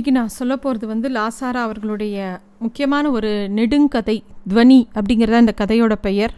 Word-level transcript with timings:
இன்றைக்கி 0.00 0.12
நான் 0.12 0.36
சொல்ல 0.36 0.54
போகிறது 0.56 0.86
வந்து 0.90 1.08
லாசாரா 1.16 1.60
அவர்களுடைய 1.66 2.18
முக்கியமான 2.58 3.10
ஒரு 3.16 3.30
நெடுங்கதை 3.56 4.14
துவனி 4.50 4.78
அப்படிங்கிறத 4.98 5.40
இந்த 5.44 5.54
கதையோட 5.58 5.94
பெயர். 6.06 6.32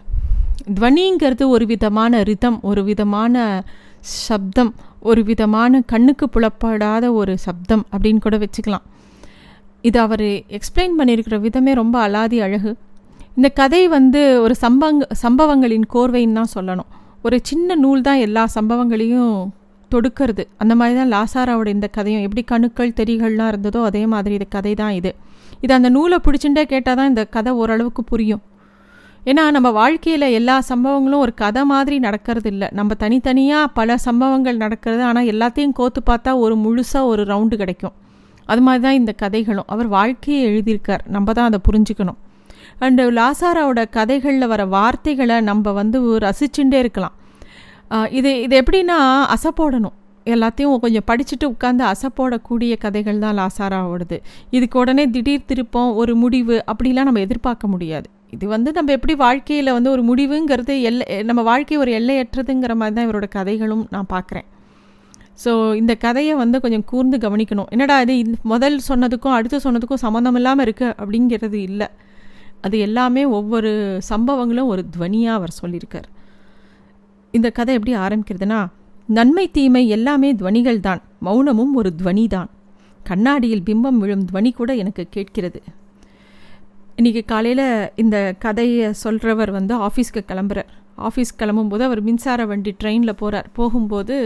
துவனிங்கிறது 0.76 1.44
ஒரு 1.54 1.66
விதமான 1.72 2.22
ரிதம் 2.30 2.58
ஒரு 2.70 2.82
விதமான 2.88 3.44
சப்தம் 4.00 4.72
ஒரு 5.10 5.22
விதமான 5.30 5.82
கண்ணுக்கு 5.92 6.28
புலப்படாத 6.28 7.12
ஒரு 7.20 7.36
சப்தம் 7.38 7.86
அப்படின்னு 7.92 8.24
கூட 8.26 8.38
வச்சுக்கலாம். 8.44 8.84
இது 9.82 10.00
அவர் 10.06 10.26
எக்ஸ்பிளைன் 10.58 10.98
பண்ணியிருக்கிற 10.98 11.38
விதமே 11.46 11.74
ரொம்ப 11.82 12.08
அலாதி 12.08 12.40
அழகு. 12.48 12.74
இந்த 13.36 13.48
கதை 13.62 13.82
வந்து 13.96 14.22
ஒரு 14.42 14.56
சம்பங்க 14.66 15.12
சம்பவங்களின் 15.24 15.90
கோர்வைன்னு 15.94 16.38
தான் 16.40 16.54
சொல்லணும். 16.58 16.92
ஒரு 17.22 17.38
சின்ன 17.42 17.74
நூல் 17.84 18.06
தான் 18.10 18.22
எல்லா 18.28 18.46
சம்பவங்களையும் 18.60 19.34
தொடுக்கிறது. 19.94 20.44
அந்த 20.62 20.74
மாதிரி 20.80 20.94
தான் 21.00 21.12
லாசாராவோட 21.16 21.68
இந்த 21.76 21.88
கதையும். 21.96 22.24
எப்படி 22.26 22.42
கணுக்கள் 22.52 22.96
தெரிகள்லாம் 23.00 23.50
இருந்ததோ 23.52 23.82
அதே 23.90 24.02
மாதிரி 24.14 24.34
இந்த 24.38 24.48
கதை 24.56 24.72
தான் 24.82 24.94
இது. 25.00 25.12
இது 25.64 25.72
அந்த 25.78 25.88
நூலை 25.96 26.18
பிடிச்சுட்டே 26.26 26.64
கேட்டால் 26.72 26.98
தான் 27.00 27.10
இந்த 27.12 27.24
கதை 27.36 27.52
ஓரளவுக்கு 27.62 28.04
புரியும். 28.12 28.42
ஏன்னா 29.30 29.42
நம்ம 29.56 29.68
வாழ்க்கையில் 29.80 30.26
எல்லா 30.38 30.54
சம்பவங்களும் 30.68 31.22
ஒரு 31.24 31.32
கதை 31.42 31.62
மாதிரி 31.72 31.96
நடக்கிறது 32.06 32.48
இல்லை. 32.52 32.68
நம்ம 32.78 32.94
தனித்தனியாக 33.02 33.66
பல 33.78 33.96
சம்பவங்கள் 34.06 34.62
நடக்கிறது 34.62 35.02
ஆனால் 35.08 35.28
எல்லாத்தையும் 35.32 35.74
கோத்து 35.80 36.00
பார்த்தா 36.10 36.32
ஒரு 36.44 36.54
முழுசாக 36.64 37.10
ஒரு 37.12 37.24
ரவுண்டு 37.32 37.56
கிடைக்கும். 37.62 37.94
அது 38.52 38.60
மாதிரி 38.66 38.82
தான் 38.86 38.98
இந்த 39.00 39.12
கதைகளும். 39.22 39.68
அவர் 39.74 39.88
வாழ்க்கையை 39.98 40.40
எழுதியிருக்கார். 40.50 41.02
நம்ம 41.16 41.32
தான் 41.38 41.48
அதை 41.50 41.60
புரிஞ்சுக்கணும். 41.68 42.18
அண்டு 42.84 43.02
லாசாராவோட 43.18 43.80
கதைகளில் 43.96 44.50
வர 44.52 44.62
வார்த்தைகளை 44.76 45.36
நம்ம 45.50 45.72
வந்து 45.80 45.98
ரசிச்சுட்டே 46.26 46.78
இருக்கலாம். 46.84 47.16
இது 48.18 48.30
இது 48.44 48.54
எப்படின்னா 48.62 48.96
அசப்போடணும் 49.34 49.96
எல்லாத்தையும் 50.26 50.82
கொஞ்சம் 50.84 51.06
படிச்சுட்டு 51.10 51.46
உட்காந்து 51.52 51.82
அசப்போடக்கூடிய 51.92 52.72
கதைகள் 52.84 53.22
தான் 53.24 53.36
லாசாராவோடது. 53.38 54.16
இதுக்கு 54.56 54.76
உடனே 54.82 55.04
திடீர் 55.14 55.48
திருப்பம் 55.50 55.90
ஒரு 56.00 56.12
முடிவு 56.22 56.56
அப்படிலாம் 56.72 57.08
நம்ம 57.08 57.22
எதிர்பார்க்க 57.26 57.72
முடியாது. 57.74 58.06
இது 58.36 58.44
வந்து 58.54 58.70
நம்ம 58.76 58.92
எப்படி 58.96 59.14
வாழ்க்கையில் 59.24 59.74
வந்து 59.76 59.90
ஒரு 59.94 60.02
முடிவுங்கிறது 60.10 60.74
எல்லை 60.90 61.06
நம்ம 61.30 61.40
வாழ்க்கை 61.50 61.78
ஒரு 61.84 61.90
எல்லையற்றதுங்கிற 61.98 62.74
மாதிரி 62.82 62.96
தான் 62.98 63.06
இவரோட 63.08 63.28
கதைகளும் 63.36 63.84
நான் 63.96 64.10
பார்க்குறேன். 64.14 64.46
ஸோ 65.42 65.50
இந்த 65.80 65.92
கதையை 66.06 66.34
வந்து 66.42 66.56
கொஞ்சம் 66.64 66.86
கூர்ந்து 66.92 67.18
கவனிக்கணும். 67.26 67.68
என்னடா 67.74 67.98
இது 68.04 68.14
முதல் 68.54 68.78
சொன்னதுக்கும் 68.88 69.36
அடுத்து 69.38 69.64
சொன்னதுக்கும் 69.66 70.02
சம்மந்தம் 70.06 70.38
இல்லாமல் 70.40 70.66
இருக்குது 70.66 70.94
அப்படிங்கிறது 71.02 71.60
இல்லை. 71.68 71.88
அது 72.66 72.76
எல்லாமே 72.88 73.22
ஒவ்வொரு 73.38 73.70
சம்பவங்களும் 74.12 74.72
ஒரு 74.72 74.82
துவனியாக 74.96 75.38
அவர் 75.38 75.58
சொல்லியிருக்கார். 75.60 76.10
இந்த 77.36 77.48
கதை 77.58 77.74
எப்படி 77.78 77.92
ஆரம்பிக்கிறதுனா 78.04 78.60
நன்மை 79.08 79.44
தீமை 79.56 79.82
எல்லாமே 79.96 80.30
துவனிகள் 80.40 80.84
தான் 80.86 81.00
மௌனமும் 81.26 81.72
ஒரு 81.80 81.90
துவனி 82.00 82.24
தான் 82.34 82.50
கண்ணாடியில் 83.00 83.64
பிம்பம் 83.68 83.98
விழும் 84.02 84.26
துவனி 84.28 84.50
கூட 84.58 84.70
எனக்கு 84.82 85.02
கேட்கிறது. 85.14 85.60
இன்றைக்கி 86.98 87.22
காலையில் 87.32 87.66
இந்த 88.02 88.16
கதையை 88.44 88.88
சொல்கிறவர் 89.02 89.52
வந்து 89.58 89.74
ஆஃபீஸ்க்கு 89.86 90.22
கிளம்புறார். 90.30 90.70
ஆஃபீஸ் 91.08 91.32
கிளம்பும்போது 91.40 91.82
அவர் 91.88 92.00
மின்சார 92.08 92.40
வண்டி 92.46 92.72
ட்ரெயினில் 92.80 93.18
போகிறார் 93.20 93.46
போகும்போது 93.58 94.16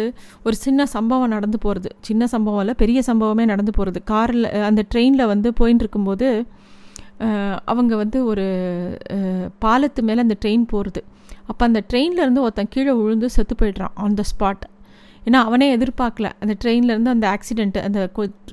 ஒரு 0.46 0.56
சின்ன 0.64 0.86
சம்பவம் 0.94 1.32
நடந்து 1.34 1.58
போகிறது 1.64 1.90
சின்ன 2.08 2.26
சம்பவம் 2.34 2.62
இல்லை 2.64 2.74
பெரிய 2.82 3.00
சம்பவமே 3.08 3.44
நடந்து 3.52 3.72
போகிறது 3.72 4.00
காரில் 4.12 4.48
அந்த 4.68 4.84
ட்ரெயினில் 4.92 5.30
வந்து 5.32 5.50
போயின்னு 5.60 5.84
இருக்கும்போது 5.84 6.28
அவங்க 7.72 7.92
வந்து 7.96 8.18
ஒரு 8.30 8.46
பாலத்து 9.64 10.00
மேலே 10.08 10.24
அந்த 10.26 10.36
ட்ரெயின் 10.42 10.66
போகிறது 10.72 11.02
அப்போ 11.50 11.62
அந்த 11.68 11.80
ட்ரெயின்லேருந்து 11.90 12.42
ஒருத்தன் 12.46 12.72
கீழே 12.74 12.92
விழுந்து 13.00 13.28
செத்து 13.36 13.54
போயிடுறான் 13.60 13.94
ஆன் 14.04 14.18
த 14.20 14.24
ஸ்பாட் 14.32 14.64
ஏன்னா 15.26 15.38
அவனே 15.48 15.66
எதிர்பார்க்கல. 15.76 16.28
அந்த 16.42 16.54
ட்ரெயின்லேருந்து 16.62 17.12
அந்த 17.14 17.26
ஆக்சிடெண்ட்டு 17.34 17.80
அந்த 17.86 18.00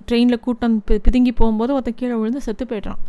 ட்ரெயினில் 0.08 0.44
கூட்டம் 0.46 0.78
பிதுங்கி 1.08 1.34
போகும்போது 1.42 1.72
ஒருத்தன் 1.76 2.00
கீழே 2.00 2.16
விழுந்து 2.22 2.42
செத்து 2.48 2.66
போயிடுறான். 2.72 3.02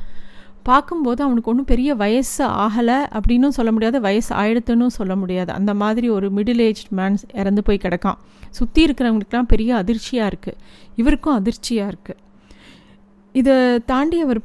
பார்க்கும்போது 0.69 1.21
அவனுக்கு 1.25 1.51
ஒன்றும் 1.53 1.69
பெரிய 1.71 1.91
வயசு 2.03 2.45
ஆகலை 2.65 2.99
அப்படின்னும் 3.17 3.55
சொல்ல 3.57 3.71
முடியாது. 3.77 3.99
வயசு 4.07 4.31
ஆயிடுத்துன்னு 4.41 4.87
சொல்ல 4.99 5.15
முடியாது. 5.23 5.51
அந்த 5.59 5.73
மாதிரி 5.83 6.07
ஒரு 6.17 6.29
மிடில் 6.37 6.63
ஏஜ் 6.67 6.85
மேன்ஸ் 6.99 7.25
இறந்து 7.41 7.63
போய் 7.67 7.83
கிடக்கான். 7.85 8.21
சுற்றி 8.59 8.81
இருக்கிறவங்களுக்குலாம் 8.87 9.51
பெரிய 9.53 9.71
அதிர்ச்சியாக 9.83 10.31
இருக்குது 10.33 10.61
இவருக்கும் 11.01 11.37
அதிர்ச்சியாக 11.41 11.93
இருக்குது 11.93 12.21
இதை 13.35 13.55
தாண்டி 13.91 14.19
அவர் 14.25 14.41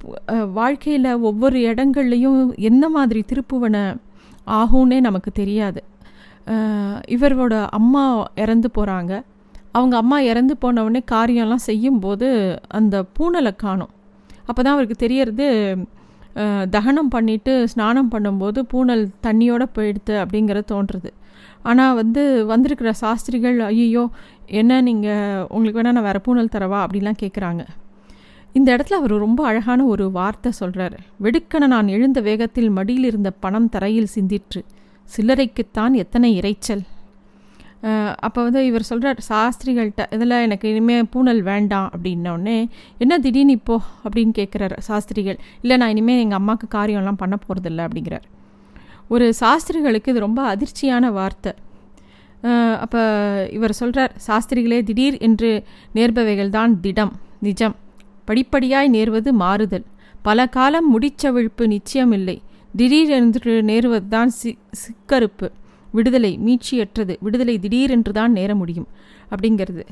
வாழ்க்கையில் 0.60 1.10
ஒவ்வொரு 1.30 1.58
இடங்கள்லையும் 1.72 2.40
எந்த 2.70 2.86
மாதிரி 2.96 3.22
திருப்புவனை 3.32 3.84
ஆகும்னே 4.58 5.00
நமக்கு 5.08 5.32
தெரியாது. 5.42 5.82
இவரோட 7.16 7.56
அம்மா 7.78 8.04
இறந்து 8.44 8.70
போகிறாங்க 8.78 9.14
அவங்க 9.78 9.96
அம்மா 10.04 10.18
இறந்து 10.32 10.54
போனவுடனே 10.62 11.02
காரியம்லாம் 11.14 11.68
செய்யும்போது 11.70 12.28
அந்த 12.78 12.96
பூனலை 13.18 13.52
காணும். 13.66 13.92
அப்போ 14.48 14.60
தான் 14.62 14.76
அவருக்கு 14.76 14.98
தெரியறது 15.06 15.48
தகனம் 16.76 17.12
பண்ணிவிட்டு 17.16 17.54
ஸ்நானம் 17.72 18.10
பண்ணும்போது 18.14 18.60
பூனல் 18.72 19.04
தண்ணியோடு 19.26 19.66
போயிடுது 19.76 20.16
அப்படிங்கிறது 20.24 20.68
தோன்றுறது. 20.74 21.12
ஆனால் 21.70 21.98
வந்து 22.00 22.22
வந்திருக்கிற 22.52 22.92
சாஸ்திரிகள் 23.04 23.58
ஐயோ 23.70 24.04
என்ன 24.60 24.82
நீங்கள் 24.88 25.46
உங்களுக்கு 25.54 25.80
வேணால் 25.80 25.98
நான் 25.98 26.08
வேறு 26.10 26.26
பூனல் 26.28 26.54
தரவா 26.56 26.80
அப்படிலாம் 26.86 27.22
கேட்குறாங்க 27.24 27.64
இந்த 28.58 28.68
இடத்துல 28.76 28.98
அவர் 29.00 29.14
ரொம்ப 29.26 29.42
அழகான 29.50 29.82
ஒரு 29.94 30.06
வார்த்தை 30.18 30.52
சொல்கிறார் 30.60 30.96
வெடுக்கன 31.26 31.68
நான் 31.74 31.90
எழுந்த 31.96 32.20
வேகத்தில் 32.28 32.70
மடியில் 32.78 33.08
இருந்த 33.10 33.30
பணம் 33.44 33.72
தரையில் 33.76 34.14
சிந்திற்று. 34.16 34.62
சில்லறைக்குத்தான் 35.10 35.94
எத்தனை 36.04 36.30
இறைச்சல் 36.40 36.84
அப்போ 38.28 38.40
வந்து 38.46 38.62
இவர் 38.70 38.88
சொல்கிறார் 38.90 39.20
சாஸ்திரிகள்கிட்ட 39.28 40.04
இதில் 40.16 40.36
எனக்கு 40.46 40.66
இனிமேல் 40.72 41.08
பூனல் 41.14 41.40
வேண்டாம் 41.50 41.88
அப்படின்னோடனே 41.94 42.56
என்ன 43.04 43.20
திடீர்னு 43.26 43.54
இப்போ? 43.60 43.76
அப்படின்னு 44.04 44.34
கேட்குறாரு 44.40 44.78
சாஸ்திரிகள். 44.88 45.38
இல்லை 45.62 45.76
நான் 45.82 45.94
இனிமேல் 45.96 46.22
எங்கள் 46.24 46.40
அம்மாவுக்கு 46.42 46.68
காரியம்லாம் 46.78 47.20
பண்ண 47.22 47.36
போகிறதில்ல 47.44 47.86
அப்படிங்கிறார். 47.88 48.26
ஒரு 49.14 49.28
சாஸ்திரிகளுக்கு 49.42 50.12
இது 50.14 50.26
ரொம்ப 50.28 50.42
அதிர்ச்சியான 50.54 51.12
வார்த்தை. 51.20 51.54
அப்போ 52.84 53.02
இவர் 53.58 53.80
சொல்கிறார் 53.82 54.14
சாஸ்திரிகளே 54.28 54.80
திடீர் 54.90 55.18
என்று 55.28 55.52
நேர்பவைகள் 55.96 56.52
தான் 56.58 56.74
திடம் 56.86 57.14
நிஜம். 57.48 57.76
படிப்படியாய் 58.30 58.90
நேர்வது 58.96 59.30
மாறுதல். 59.44 59.86
பல 60.28 60.46
காலம் 60.58 60.88
முடிச்சவிழ்ப்பு 60.94 61.64
நிச்சயமில்லை. 61.76 62.38
திடீரென்று 62.80 63.54
நேருவது 63.70 64.08
தான் 64.16 64.32
சி 64.40 64.52
சிக்கறுப்பு. 64.82 65.48
விடுதலை 65.98 66.32
மீட்சியற்றது. 66.48 67.14
விடுதலை 67.26 67.56
திடீரென்று 67.64 68.12
தான் 68.20 68.36
நேர 68.40 68.52
முடியும். 68.62 68.90
அப்படிங்கிறது. 69.32 69.84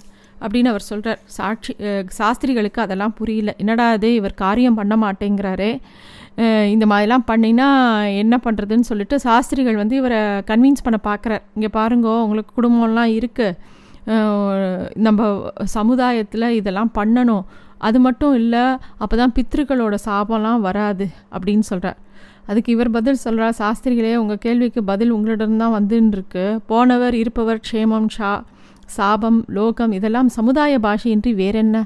அப்படின்னு 0.44 0.72
அவர் 0.72 0.86
சொல்கிறார் 0.90 1.22
சாட்சி 1.38 1.72
சாஸ்திரிகளுக்கு 2.18 2.80
அதெல்லாம் 2.84 3.16
புரியல. 3.20 3.54
என்னடா 3.62 3.86
அது 3.96 4.10
இவர் 4.20 4.36
காரியம் 4.44 4.78
பண்ண 4.80 4.96
மாட்டேங்கிறாரே. 5.06 5.72
இந்த 6.74 6.86
மாதிரிலாம் 6.92 7.26
பண்ணினா 7.30 7.68
என்ன 8.24 8.36
பண்ணுறதுன்னு 8.44 8.90
சொல்லிட்டு 8.90 9.16
சாஸ்திரிகள் 9.26 9.80
வந்து 9.82 9.96
இவரை 10.02 10.20
கன்வின்ஸ் 10.50 10.86
பண்ண 10.86 10.98
பார்க்குறார் 11.08 11.44
இங்கே 11.56 11.70
பாருங்கோ 11.78 12.14
உங்களுக்கு 12.26 12.54
குடும்பம்லாம் 12.60 13.14
இருக்குது 13.20 13.58
நம்ம 15.06 15.22
சமுதாயத்தில் 15.78 16.48
இதெல்லாம் 16.60 16.92
பண்ணணும். 17.00 17.46
அது 17.88 17.98
மட்டும் 18.00 18.36
இல்லை 18.42 18.66
அப்போ 19.04 19.16
தான் 19.22 19.34
பித்ருக்களோட 19.38 19.96
சாபம்லாம் 20.06 20.62
வராது 20.68 21.06
அப்படின்னு 21.36 21.66
சொல்கிறார் 21.72 21.98
அதுக்கு 22.50 22.70
இவர் 22.76 22.90
பதில் 22.98 23.24
சொல்கிறார் 23.24 23.58
சாஸ்திரிகளே 23.60 24.14
உங்கள் 24.16 24.42
கேள்விக்கு 24.46 24.82
பதில் 24.92 25.12
உங்களிடம் 25.16 25.58
தான் 25.62 25.76
வந்துன்னு 25.78 26.46
போனவர் 26.72 27.16
இருப்பவர் 27.24 27.60
க்ஷேமம் 27.70 28.08
ஷா 28.18 28.32
சாபம் 28.98 29.40
லோகம் 29.58 29.94
இதெல்லாம் 29.98 30.30
சமுதாய 30.38 30.74
பாஷையின்றி 30.86 31.32
வேறென்ன? 31.42 31.78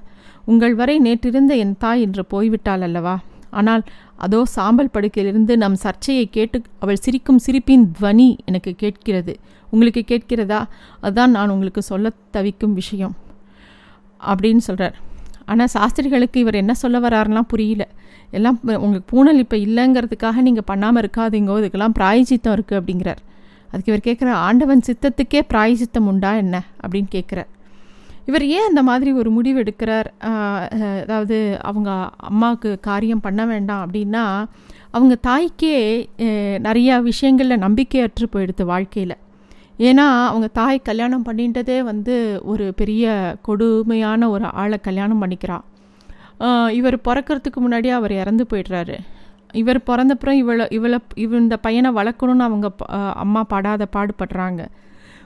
உங்கள் 0.52 0.76
வரை 0.80 0.96
நேற்றிருந்த 1.06 1.54
என் 1.64 1.76
தாய் 1.84 2.02
இன்று 2.02 2.24
போய்விட்டாள் 2.34 2.84
அல்லவா? 2.88 3.16
ஆனால் 3.60 3.84
அதோ 4.26 4.40
சாம்பல் 4.56 4.94
படுக்கையிலிருந்து 4.96 5.54
நம் 5.64 5.78
சர்ச்சையை 5.86 6.26
கேட்டு 6.36 6.58
அவள் 6.84 7.02
சிரிக்கும் 7.06 7.40
சிரிப்பின் 7.46 7.86
துவனி 7.98 8.28
எனக்கு 8.50 8.72
கேட்கிறது. 8.82 9.34
உங்களுக்கு 9.74 10.02
கேட்கிறதா? 10.12 10.60
அதுதான் 11.04 11.34
நான் 11.36 11.54
உங்களுக்கு 11.56 11.82
சொல்ல 11.92 12.12
தவிக்கும் 12.36 12.76
விஷயம். 12.82 13.16
அப்படின்னு 14.32 14.64
சொல்கிறார் 14.68 14.98
ஆனால் 15.52 15.72
சாஸ்திரிகளுக்கு 15.76 16.40
இவர் 16.40 16.62
என்ன 16.62 16.74
சொல்ல 16.82 16.98
வராருலாம் 17.06 17.50
புரியல. 17.54 17.84
எல்லாம் 18.38 18.58
உங்களுக்கு 18.84 19.08
பூனல் 19.12 19.42
இப்போ 19.44 19.58
இல்லைங்கிறதுக்காக 19.68 20.42
நீங்கள் 20.48 20.68
பண்ணாமல் 20.72 21.02
இருக்காதீங்கோ 21.04 21.56
இதுக்கெல்லாம் 21.62 21.96
பிராயச்சித்தம் 22.00 22.56
இருக்குது 22.58 22.80
அப்படிங்கிறார். 22.82 23.22
அதுக்கு 23.72 23.92
இவர் 23.92 24.06
கேட்குற 24.08 24.30
ஆண்டவன் 24.48 24.86
சித்தத்துக்கே 24.88 25.42
பிராயச்சித்தம் 25.54 26.08
உண்டா 26.12 26.32
என்ன? 26.44 26.56
அப்படின்னு 26.84 27.12
கேட்குறார் 27.18 27.50
இவர் 28.30 28.46
ஏன் 28.58 28.68
அந்த 28.70 28.82
மாதிரி 28.90 29.12
ஒரு 29.22 29.30
முடிவு 29.38 29.58
எடுக்கிறார்? 29.64 30.10
அதாவது 31.04 31.38
அவங்க 31.70 31.90
அம்மாவுக்கு 32.30 32.72
காரியம் 32.90 33.24
பண்ண 33.26 33.42
வேண்டாம் 33.52 33.84
அப்படின்னா 33.86 34.24
அவங்க 34.98 35.16
தாய்க்கே 35.28 35.76
நிறையா 36.68 36.96
விஷயங்களில் 37.10 37.64
நம்பிக்கையற்று 37.66 38.28
போயிடுது 38.34 38.66
வாழ்க்கையில். 38.72 39.16
ஏன்னா 39.88 40.06
அவங்க 40.30 40.48
தாய் 40.60 40.88
கல்யாணம் 40.90 41.28
பண்ணின்றதே 41.28 41.78
வந்து 41.92 42.16
ஒரு 42.52 42.66
பெரிய 42.80 43.14
கொடுமையான 43.48 44.30
ஒரு 44.36 44.48
ஆளை 44.64 44.80
கல்யாணம் 44.88 45.22
பண்ணிக்கிறாள் 45.24 45.66
இவர் 46.78 46.98
பிறக்கிறதுக்கு 47.08 47.60
முன்னாடியே 47.64 47.94
அவர் 47.98 48.14
இறந்து 48.22 48.44
போயிடுறாரு. 48.52 48.96
இவர் 49.62 49.80
பிறந்தப்புறம் 49.90 50.38
இவளை 50.42 50.66
இவளை 50.78 50.98
இவ 51.24 51.36
இந்த 51.46 51.58
பையனை 51.66 51.90
வளர்க்கணும்னு 51.98 52.48
அவங்க 52.48 52.68
அம்மா 53.24 53.42
படாத 53.54 53.88
பாடுபடுறாங்க. 53.96 54.62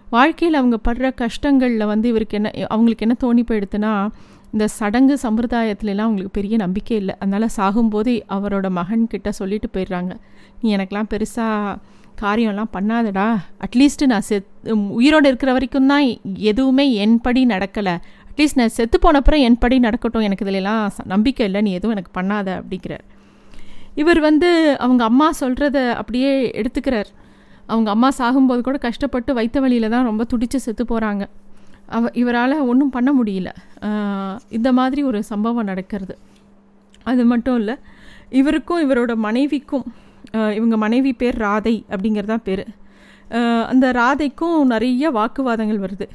வாழ்க்கையில் 0.10 0.58
அவங்க 0.58 0.80
படுற 0.88 1.14
கஷ்டங்களில் 1.14 1.86
வந்து 1.86 2.10
இவருக்கு 2.10 2.36
என்ன 2.36 2.68
அவங்களுக்கு 2.68 3.08
என்ன 3.08 3.18
தோணி 3.20 3.46
போயிடுதுன்னா 3.46 4.10
இந்த 4.52 4.68
சடங்கு 4.68 5.18
சம்பிரதாயத்துலலாம் 5.24 5.98
அவங்களுக்கு 5.98 6.30
பெரிய 6.30 6.56
நம்பிக்கை 6.56 6.98
இல்லை. 6.98 7.16
அதனால் 7.20 7.50
சாகும்போது 7.58 8.22
அவரோட 8.30 8.70
மகன் 8.70 9.08
கிட்ட 9.08 9.32
சொல்லிட்டு 9.32 9.70
போயிடுறாங்க. 9.74 10.12
நீ 10.62 10.76
எனக்கெலாம் 10.76 11.10
பெருசாக 11.10 11.76
காரியம்லாம் 12.22 12.74
பண்ணாதடா. 12.74 13.38
அட்லீஸ்ட்டு 13.60 14.06
நான் 14.06 14.22
செத் 14.30 14.72
உயிரோடு 14.72 15.28
இருக்கிற 15.28 15.52
வரைக்கும் 15.52 15.88
தான் 15.88 16.18
எதுவுமே 16.36 16.94
என்படி 16.94 17.46
நடக்கலை. 17.46 17.98
அட்லீஸ்ட் 18.32 18.56
நான் 18.56 18.70
செத்து 18.70 19.00
போனப்புறம் 19.02 19.40
என்படி 19.40 19.80
நடக்கட்டும். 19.80 20.22
எனக்கு 20.22 20.46
இதிலெல்லாம் 20.46 20.90
நம்பிக்கை 21.04 21.46
இல்லை. 21.46 21.62
நீ 21.62 21.72
எதுவும் 21.72 21.96
எனக்கு 21.96 22.22
பண்ணாத. 22.22 22.62
அப்படிங்கிறார். 22.62 23.06
இவர் 23.96 24.20
வந்து 24.20 24.80
அவங்க 24.80 25.04
அம்மா 25.04 25.32
சொல்கிறத 25.40 25.90
அப்படியே 25.90 26.52
எடுத்துக்கிறார். 26.52 27.06
அவங்க 27.72 27.90
அம்மா 27.96 28.10
சாகும்போது 28.20 28.62
கூட 28.68 28.78
கஷ்டப்பட்டு 28.86 29.32
வைத்த 29.40 29.60
வழியில் 29.64 29.94
தான் 29.96 30.08
ரொம்ப 30.10 30.24
துடித்து 30.32 30.58
செத்து 30.66 30.84
போகிறாங்க 30.92 31.24
அவ 31.98 32.10
இவரால் 32.22 32.56
ஒன்றும் 32.72 32.94
பண்ண 32.96 33.10
முடியல. 33.18 33.50
இந்த 34.58 34.70
மாதிரி 34.80 35.02
ஒரு 35.10 35.20
சம்பவம் 35.32 35.70
நடக்கிறது. 35.72 36.16
அது 37.12 37.24
மட்டும் 37.32 37.58
இல்லை 37.62 37.76
இவருக்கும் 38.40 38.84
இவரோட 38.86 39.14
மனைவிக்கும் 39.26 39.86
இவங்க 40.58 40.76
மனைவி 40.84 41.12
பேர் 41.22 41.38
ராதை 41.46 41.76
அப்படிங்கிறதா 41.94 42.38
பேர். 42.48 42.64
அந்த 43.72 43.86
ராதைக்கும் 44.00 44.58
நிறைய 44.74 45.12
வாக்குவாதங்கள் 45.18 45.84
வருது. 45.84 46.08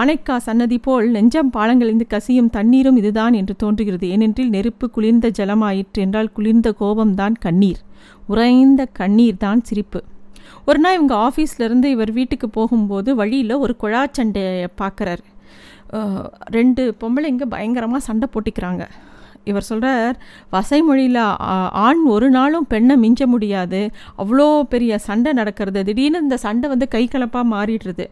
ஆனைக்கா 0.00 0.34
சன்னதி 0.46 0.78
போல் 0.86 1.06
நெஞ்சம் 1.14 1.50
பாலங்களிந்து 1.56 2.06
கசியும் 2.14 2.50
தண்ணீரும் 2.56 2.98
இதுதான் 3.00 3.34
என்று 3.40 3.54
தோன்றுகிறது. 3.62 4.06
ஏனென்றில் 4.14 4.54
நெருப்பு 4.56 4.86
குளிர்ந்த 4.96 5.26
ஜலமாயிற்று 5.38 6.02
என்றால் 6.06 6.34
குளிர்ந்த 6.36 6.70
கோபம்தான் 6.80 7.36
கண்ணீர். 7.44 7.80
உறைந்த 8.32 8.82
கண்ணீர் 9.00 9.42
தான் 9.44 9.62
சிரிப்பு. 9.68 10.00
ஒரு 10.68 10.78
நாள் 10.84 10.96
இவங்க 10.98 11.14
ஆஃபீஸ்லேருந்து 11.26 11.88
இவர் 11.96 12.12
வீட்டுக்கு 12.18 12.48
போகும்போது 12.58 13.10
வழியில் 13.20 13.60
ஒரு 13.64 13.74
குழாச்சண்டையை 13.82 14.68
பார்க்குறாரு. 14.82 15.24
ரெண்டு 16.56 16.82
பொம்பளைங்க 17.02 17.44
பயங்கரமாக 17.54 18.06
சண்டை 18.08 18.28
போட்டிக்கிறாங்க. 18.32 18.84
இவர் 19.50 19.66
சொல்கிறார் 19.68 20.16
வசைமொழியில் 20.54 21.22
ஆண் 21.84 22.02
ஒரு 22.14 22.26
நாளும் 22.36 22.66
பெண்ணை 22.72 22.94
மிஞ்ச 23.04 23.22
முடியாது. 23.34 23.80
அவ்வளோ 24.22 24.48
பெரிய 24.72 24.98
சண்டை 25.06 25.30
நடக்கிறது. 25.40 25.80
திடீர்னு 25.88 26.24
இந்த 26.24 26.36
சண்டை 26.46 26.66
வந்து 26.74 26.88
கை 26.94 27.04
கலப்பாக 27.14 27.46
மாறிடுறது 27.54 28.06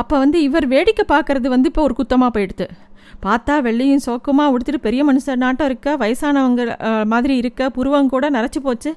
அப்போ 0.00 0.14
வந்து 0.22 0.38
இவர் 0.46 0.66
வேடிக்கை 0.72 1.04
பார்க்குறது 1.14 1.48
வந்து 1.54 1.70
இப்போ 1.70 1.82
ஒரு 1.88 1.94
குத்தமாக 2.00 2.30
போயிடுது. 2.34 2.66
பார்த்தா 3.24 3.54
வெள்ளையும் 3.66 4.02
சோக்கமாக 4.06 4.52
உடுத்துட்டு 4.54 4.80
பெரிய 4.86 5.02
மனுஷன் 5.08 5.42
நாட்டம் 5.44 5.68
இருக்க 5.70 5.94
வயசானவங்க 6.02 6.62
மாதிரி 7.12 7.34
இருக்க 7.42 7.70
புருவம் 7.76 8.10
கூட 8.14 8.28
நரைச்சி 8.36 8.60
போச்சு. 8.66 8.90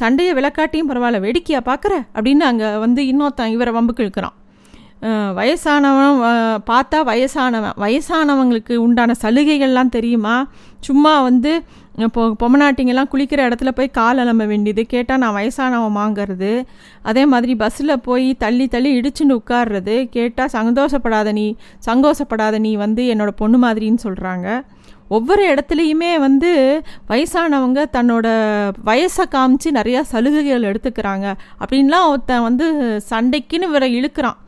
சண்டையை 0.00 0.32
விளக்காட்டியும் 0.38 0.90
பரவாயில்ல 0.90 1.24
வேடிக்கையாக 1.26 1.68
பார்க்குற 1.70 1.94
அப்படின்னு 2.16 2.44
அங்கே 2.50 2.68
வந்து 2.84 3.02
இன்னொருத்தன் 3.12 3.54
இவரை 3.56 3.72
வம்புக்கு 3.78 4.04
இழுக்கிறான். 4.04 4.36
வயசானவன் 5.38 6.20
பார்த்தா 6.68 6.98
வயசானவன். 7.08 7.74
வயசானவங்களுக்கு 7.82 8.74
உண்டான 8.84 9.14
சலுகைகள்லாம் 9.22 9.94
தெரியுமா? 9.96 10.36
சும்மா 10.86 11.12
வந்து 11.26 11.52
இப்போ 12.06 12.22
பொம்மநாட்டிங்கெல்லாம் 12.40 13.10
குளிக்கிற 13.12 13.40
இடத்துல 13.48 13.70
போய் 13.76 13.94
கால் 13.98 14.18
அலம்ப 14.22 14.44
வேண்டியது 14.50 14.82
கேட்டால் 14.86 15.20
நான் 15.22 15.36
வயசானவமாங்கிறது 15.36 16.50
அதே 17.10 17.22
மாதிரி 17.32 17.52
பஸ்ஸில் 17.62 18.02
போய் 18.08 18.26
தள்ளி 18.44 18.66
தள்ளி 18.74 18.90
இடிச்சுன்னு 18.98 19.38
உட்கார்றது 19.40 19.96
கேட்டால் 20.16 20.52
சந்தோஷப்படாத 20.56 21.32
நீ 21.32 21.46
சங்கோஷப்படாத 21.88 22.58
நீ 22.66 22.72
வந்து 22.84 23.04
என்னோட 23.14 23.32
பொண்ணு 23.42 23.60
மாதிரின்னு 23.64 24.04
சொல்கிறாங்க 24.06 24.48
ஒவ்வொரு 25.08 25.54
இடத்துலையுமே 25.54 26.18
வந்து 26.18 26.50
வயசானவங்க 27.08 27.80
தன்னோட 27.92 28.26
வயசை 28.84 29.24
காமிச்சு 29.34 29.68
நிறையா 29.70 30.00
சலுகைகள் 30.00 30.68
எடுத்துக்கிறாங்க. 30.70 31.26
அப்படின்லாம் 31.60 32.08
ஒருத்தன் 32.08 32.42
வந்து 32.42 32.66
சண்டைக்குன்னு 33.10 33.68
இவரை 33.70 33.88
இழுக்கிறான். 33.98 34.38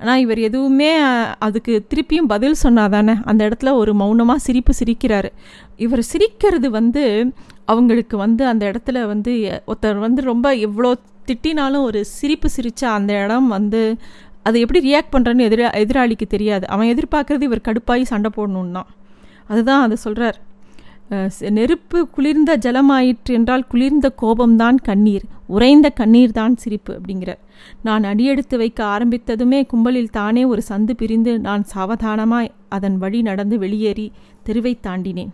ஆனால் 0.00 0.18
இவர் 0.18 0.38
எதுவுமே 0.38 0.90
அதுக்கு 1.38 1.86
திருப்பியும் 1.90 2.30
பதில் 2.34 2.56
சொன்னாதானே? 2.62 3.14
அந்த 3.24 3.48
இடத்துல 3.48 3.72
ஒரு 3.72 3.94
மௌனமாக 3.94 4.38
சிரிப்பு 4.38 4.72
சிரிக்கிறாரு. 4.80 5.30
இவர் 5.76 6.02
சிரிக்கிறது 6.02 6.70
வந்து 6.70 7.32
அவங்களுக்கு 7.64 8.16
வந்து 8.16 8.46
அந்த 8.46 8.70
இடத்துல 8.70 9.06
வந்து 9.06 9.32
ஒருத்தர் 9.66 9.98
வந்து 9.98 10.22
ரொம்ப 10.22 10.54
எவ்வளோ 10.54 10.90
திட்டினாலும் 11.26 11.82
ஒரு 11.82 12.04
சிரிப்பு 12.04 12.48
சிரித்தா 12.56 12.88
அந்த 12.98 13.12
இடம் 13.24 13.48
வந்து 13.48 13.96
அதை 14.42 14.60
எப்படி 14.60 14.80
ரியாக்ட் 14.88 15.12
பண்ணுறேன்னு 15.12 15.46
எதிரா 15.48 15.68
எதிராளிக்கு 15.82 16.26
தெரியாது. 16.26 16.68
அவன் 16.68 16.90
எதிர்பார்க்குறது 16.94 17.42
இவர் 17.42 17.66
கடுப்பாகி 17.68 18.02
சண்டை 18.02 18.30
போடணுன்னா 18.36 18.82
அதுதான் 19.50 19.84
அதை 19.86 19.96
சொல்கிறார் 20.04 20.38
நெருப்பு 21.56 22.00
குளிர்ந்த 22.14 22.50
ஜலமாயிற்று 22.64 23.32
என்றால் 23.38 23.64
குளிர்ந்த 23.70 24.06
கோபம்தான் 24.22 24.76
கண்ணீர் 24.88 25.24
உறைந்த 25.54 25.86
கண்ணீர் 26.00 26.34
தான் 26.38 26.54
சிரிப்பு 26.62 26.92
அப்படிங்கிறார். 26.96 27.40
நான் 27.86 28.04
அடியெடுத்து 28.10 28.56
வைக்க 28.62 28.80
ஆரம்பித்ததுமே 28.94 29.60
கும்பலில் 29.70 30.14
தானே 30.18 30.42
ஒரு 30.52 30.62
சந்து 30.68 30.94
பிரிந்து 31.00 31.32
நான் 31.46 31.64
சாவதானமாய் 31.72 32.50
அதன் 32.76 32.98
வழி 32.98 33.20
நடந்து 33.28 33.56
வெளியேறி 33.64 34.06
தெருவை 34.46 34.74
தாண்டினேன். 34.86 35.32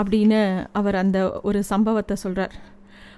அப்படின்னு 0.00 0.40
அவர் 0.80 0.98
அந்த 1.02 1.18
ஒரு 1.48 1.60
சம்பவத்தை 1.70 2.16
சொல்கிறார் 2.24 2.56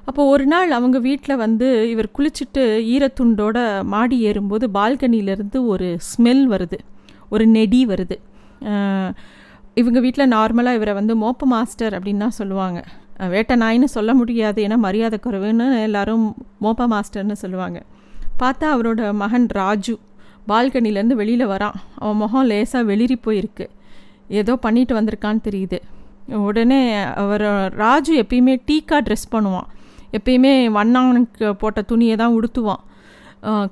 அப்போ 0.08 0.24
ஒரு 0.32 0.44
நாள் 0.52 0.70
அவங்க 0.78 0.98
வீட்டில் 1.06 1.40
வந்து 1.44 1.68
இவர் 1.92 2.14
குளிச்சுட்டு 2.16 2.64
ஈரத்துண்டோட 2.94 3.58
மாடி 3.94 4.18
ஏறும்போது 4.28 4.66
பால்கனியிலேருந்து 4.76 5.58
ஒரு 5.72 5.88
ஸ்மெல் 6.10 6.44
வருது. 6.52 6.78
ஒரு 7.34 7.44
நெடி 7.56 7.80
வருது. 7.92 8.18
இவங்க 9.80 9.98
வீட்டில் 10.04 10.32
நார்மலாக 10.34 10.78
இவரை 10.78 10.92
வந்து 10.98 11.14
மோப்ப 11.22 11.46
மாஸ்டர் 11.52 11.94
அப்படின்னு 11.96 12.24
தான் 12.24 12.38
சொல்லுவாங்க. 12.38 12.78
வேட்டை 13.32 13.54
நாயின்னு 13.62 13.88
சொல்ல 13.96 14.10
முடியாது 14.20 14.58
ஏன்னா 14.66 14.76
மரியாதை 14.84 15.18
குறைவுன்னு 15.26 15.66
எல்லாரும் 15.86 16.24
மோப்ப 16.64 16.86
மாஸ்டர்னு 16.92 17.36
சொல்லுவாங்க. 17.42 17.78
பார்த்தா 18.42 18.66
அவரோட 18.74 19.00
மகன் 19.22 19.46
ராஜு 19.60 19.94
பால்கனிலேருந்து 20.50 21.18
வெளியில் 21.20 21.50
வரான். 21.52 21.76
அவன் 22.00 22.20
முகம் 22.22 22.48
லேசாக 22.50 22.88
வெளிரி 22.90 23.16
போயிருக்கு. 23.26 23.66
ஏதோ 24.40 24.52
பண்ணிட்டு 24.64 24.94
வந்திருக்கான்னு 24.98 25.46
தெரியுது. 25.48 25.78
உடனே 26.48 26.80
அவர் 27.22 27.46
ராஜு 27.84 28.12
எப்பயுமே 28.22 28.54
டீக்கா 28.68 28.98
ட்ரெஸ் 29.06 29.32
பண்ணுவான். 29.34 29.68
எப்பயுமே 30.18 30.52
வண்ணானுக்கு 30.78 31.48
போட்ட 31.62 31.80
துணியை 31.90 32.16
தான் 32.22 32.36
உடுத்துவான். 32.38 32.82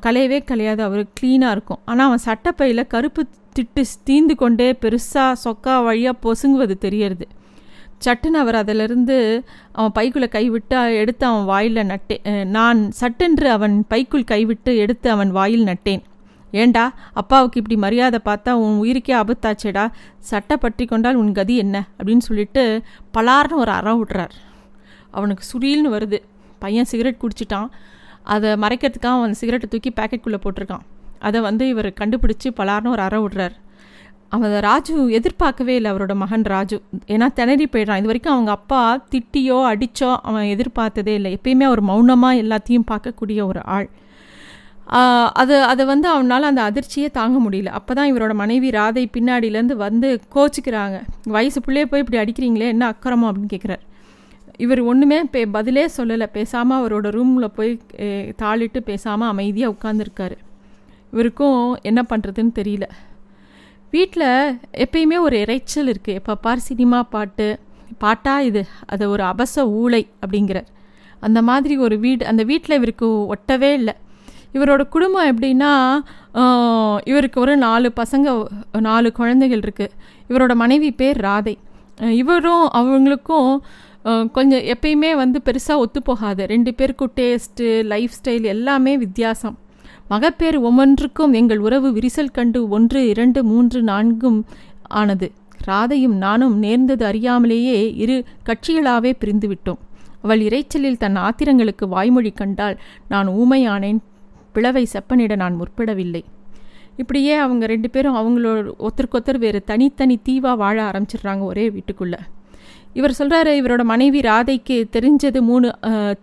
கலையவே 0.04 0.38
கலையாது 0.50 0.82
அவர் 0.88 1.02
க்ளீனாக 1.18 1.54
இருக்கும். 1.56 1.80
ஆனால் 1.90 2.06
அவன் 2.08 2.24
சட்டப்பையில் 2.28 2.90
கருப்பு 2.94 3.22
திட்டு 3.56 3.82
தீந்து 4.08 4.34
கொண்டே 4.42 4.68
பெருசாக 4.82 5.32
சொக்கா 5.44 5.74
வழியாக 5.86 6.16
பொசுங்குவது 6.24 6.74
தெரியறது. 6.84 7.26
சட்டுன்னு 8.04 8.38
அவர் 8.44 8.56
அதிலிருந்து 8.60 9.16
அவன் 9.72 9.94
பைக்குள்ளே 9.98 10.28
கைவிட்டு 10.28 10.78
எடுத்து 11.02 11.24
அவன் 11.26 11.46
வாயில் 11.50 11.78
நட்டே 11.90 12.16
நான் 12.56 12.80
சட்டென்று 13.00 13.48
அவன் 13.56 13.76
பைக்குள் 13.92 14.30
கைவிட்டு 14.32 14.72
எடுத்து 14.84 15.08
அவன் 15.10 15.30
வாயில் 15.38 15.64
நட்டேன். 15.70 16.02
ஏண்டா 16.62 16.82
அப்பாவுக்கு 17.20 17.60
இப்படி 17.60 17.76
மரியாதை 17.84 18.18
பார்த்தா 18.28 18.50
உன் 18.64 18.76
உயிருக்கே 18.82 19.14
ஆபத்தாச்சேடா 19.20 19.84
சட்டை 20.30 20.56
பற்றி 20.64 20.84
கொண்டால் 20.90 21.20
உன் 21.22 21.32
கதி 21.38 21.54
என்ன? 21.64 21.76
அப்படின்னு 21.98 22.24
சொல்லிட்டு 22.28 22.64
பலார்னு 23.16 23.60
ஒரு 23.62 23.72
அற 23.78 23.94
விட்றார். 24.00 24.34
அவனுக்கு 25.10 25.44
சுரீல்னு 25.50 25.90
வருது. 25.96 26.18
பையன் 26.64 26.90
சிகரெட் 26.90 27.22
குடிச்சிட்டான். 27.22 27.68
அதை 28.34 28.50
மறைக்கிறதுக்காக 28.64 29.18
அவன் 29.20 29.38
சிகரெட்டை 29.40 29.68
தூக்கி 29.72 29.92
பேக்கெட்குள்ளே 30.00 30.40
போட்டிருக்கான். 30.44 30.84
அதை 31.28 31.40
வந்து 31.48 31.64
இவர் 31.72 31.88
கண்டுபிடிச்சி 32.00 32.50
பலார்னு 32.60 32.92
ஒரு 32.94 33.02
அற 33.08 33.16
விடுறார். 33.24 33.56
அவன் 34.34 34.54
ராஜு 34.66 34.94
எதிர்பார்க்கவே 35.18 35.74
இல்லை 35.78 35.90
அவரோட 35.92 36.14
மகன் 36.22 36.46
ராஜு. 36.52 36.76
ஏன்னா 37.14 37.26
திணறி 37.38 37.66
போயிடுறான். 37.72 38.00
இது 38.00 38.10
வரைக்கும் 38.10 38.34
அவங்க 38.36 38.50
அப்பா 38.58 38.80
திட்டியோ 39.12 39.58
அடித்தோ 39.72 40.08
அவன் 40.28 40.46
எதிர்பார்த்ததே 40.54 41.12
இல்லை. 41.18 41.30
எப்பயுமே 41.36 41.66
அவர் 41.70 41.82
மௌனமாக 41.90 42.40
எல்லாத்தையும் 42.44 42.86
பார்க்கக்கூடிய 42.92 43.40
ஒரு 43.50 43.60
ஆள். 43.76 43.88
அது 45.42 45.54
அதை 45.72 45.82
வந்து 45.90 46.06
அவனால் 46.14 46.48
அந்த 46.48 46.62
அதிர்ச்சியே 46.70 47.08
தாங்க 47.18 47.36
முடியல. 47.44 47.70
அப்போ 47.78 47.92
தான் 47.98 48.10
இவரோட 48.12 48.32
மனைவி 48.40 48.70
ராதை 48.78 49.04
பின்னாடியிலேருந்து 49.16 49.76
வந்து 49.84 50.08
கோச்சிக்கிறாங்க. 50.34 50.96
வயசு 51.36 51.60
பிள்ளையே 51.66 51.86
போய் 51.92 52.02
இப்படி 52.04 52.20
அடிக்கிறீங்களே 52.22 52.72
என்ன 52.74 52.86
அக்கறமோ 52.94 53.28
அப்படின்னு 53.30 53.52
கேட்குறாரு. 53.54 53.84
இவர் 54.64 54.82
ஒன்றுமே 54.90 55.20
பே 55.34 55.40
பதிலே 55.54 55.84
சொல்லலை. 55.98 56.26
பேசாமல் 56.38 56.78
அவரோட 56.80 57.06
ரூமில் 57.16 57.54
போய் 57.58 57.72
தாளிட்டு 58.42 58.82
பேசாமல் 58.90 59.32
அமைதியாக 59.34 59.74
உட்காந்துருக்காரு 59.76 60.36
இவருக்கும் 61.14 61.58
என்ன 61.88 62.00
பண்ணுறதுன்னு 62.10 62.52
தெரியல. 62.60 62.86
வீட்டில் 63.94 64.30
எப்பயுமே 64.84 65.18
ஒரு 65.26 65.36
இறைச்சல் 65.44 65.90
இருக்குது 65.92 66.18
எப்போ 66.20 66.34
பார் 66.44 66.66
சினிமா 66.68 67.00
பாட்டு 67.14 67.46
பாட்டா 68.04 68.34
இது? 68.48 68.62
அது 68.92 69.04
ஒரு 69.14 69.22
அபச 69.32 69.64
ஊளை 69.80 70.02
அப்படிங்கிறார். 70.22 70.68
அந்த 71.26 71.40
மாதிரி 71.48 71.74
ஒரு 71.86 71.96
வீடு 72.04 72.22
அந்த 72.30 72.42
வீட்டில் 72.50 72.78
இவருக்கு 72.78 73.08
ஒட்டவே 73.34 73.70
இல்லை. 73.80 73.94
இவரோட 74.56 74.82
குடும்பம் 74.94 75.28
எப்படின்னா 75.30 75.70
இவருக்கு 77.10 77.38
ஒரு 77.44 77.54
நாலு 77.64 77.88
பசங்க 78.00 78.34
நாலு 78.88 79.08
குழந்தைகள் 79.18 79.62
இருக்குது 79.64 79.94
இவரோட 80.30 80.52
மனைவி 80.62 80.90
பேர் 81.00 81.18
ராதை. 81.28 81.54
இவரும் 82.22 82.66
அவங்களுக்கும் 82.80 83.50
கொஞ்சம் 84.36 84.64
எப்பயுமே 84.74 85.10
வந்து 85.22 85.38
பெருசாக 85.46 85.82
ஒத்து 85.84 86.00
போகாது 86.08 86.42
ரெண்டு 86.54 86.70
பேருக்கும் 86.78 87.12
டேஸ்ட்டு 87.18 87.66
லைஃப் 87.92 88.16
ஸ்டைல் 88.18 88.46
எல்லாமே 88.54 88.92
வித்தியாசம். 89.04 89.56
மகப்பேறு 90.10 90.58
ஒவ்வொன்றுக்கும் 90.68 91.32
எங்கள் 91.32 91.62
உறவு 91.66 91.88
விரிசல் 91.96 92.34
கண்டு 92.36 92.60
ஒன்று 92.76 93.00
இரண்டு 93.12 93.40
மூன்று 93.50 93.80
நான்கும் 93.82 94.38
ஆனது. 95.00 95.28
ராதையும் 95.68 96.16
நானும் 96.24 96.56
நேர்ந்தது 96.64 97.04
அறியாமலேயே 97.10 97.78
இரு 98.02 98.16
கட்சிகளாகவே 98.48 99.12
பிரிந்துவிட்டோம். 99.22 99.80
அவள் 100.24 100.42
இறைச்சலில் 100.48 101.00
தன் 101.02 101.18
ஆத்திரங்களுக்கு 101.26 101.84
வாய்மொழி 101.94 102.32
கண்டால் 102.40 102.76
நான் 103.08 103.28
ஊமையானேன் 103.40 104.00
பிளவை 104.52 104.84
செப்பனிட 104.92 105.34
நான் 105.42 105.58
முற்படவில்லை. 105.60 106.22
இப்படியே 106.96 107.34
அவங்க 107.44 107.64
ரெண்டு 107.66 107.88
பேரும் 107.90 108.18
அவங்களோட 108.20 108.74
ஒத்தருக்கொத்தர் 108.88 109.38
வேறு 109.38 109.60
தனித்தனி 109.70 110.16
தீவாக 110.28 110.56
வாழ 110.56 110.76
ஆரம்பிச்சிடுறாங்க 110.90 111.44
ஒரே 111.52 111.66
வீட்டுக்குள்ளே. 111.70 112.20
இவர் 112.98 113.18
சொல்கிறாரு 113.18 113.52
இவரோட 113.60 113.82
மனைவி 113.92 114.20
ராதைக்கு 114.20 114.76
தெரிஞ்சது 114.96 115.40
மூணு 115.50 115.68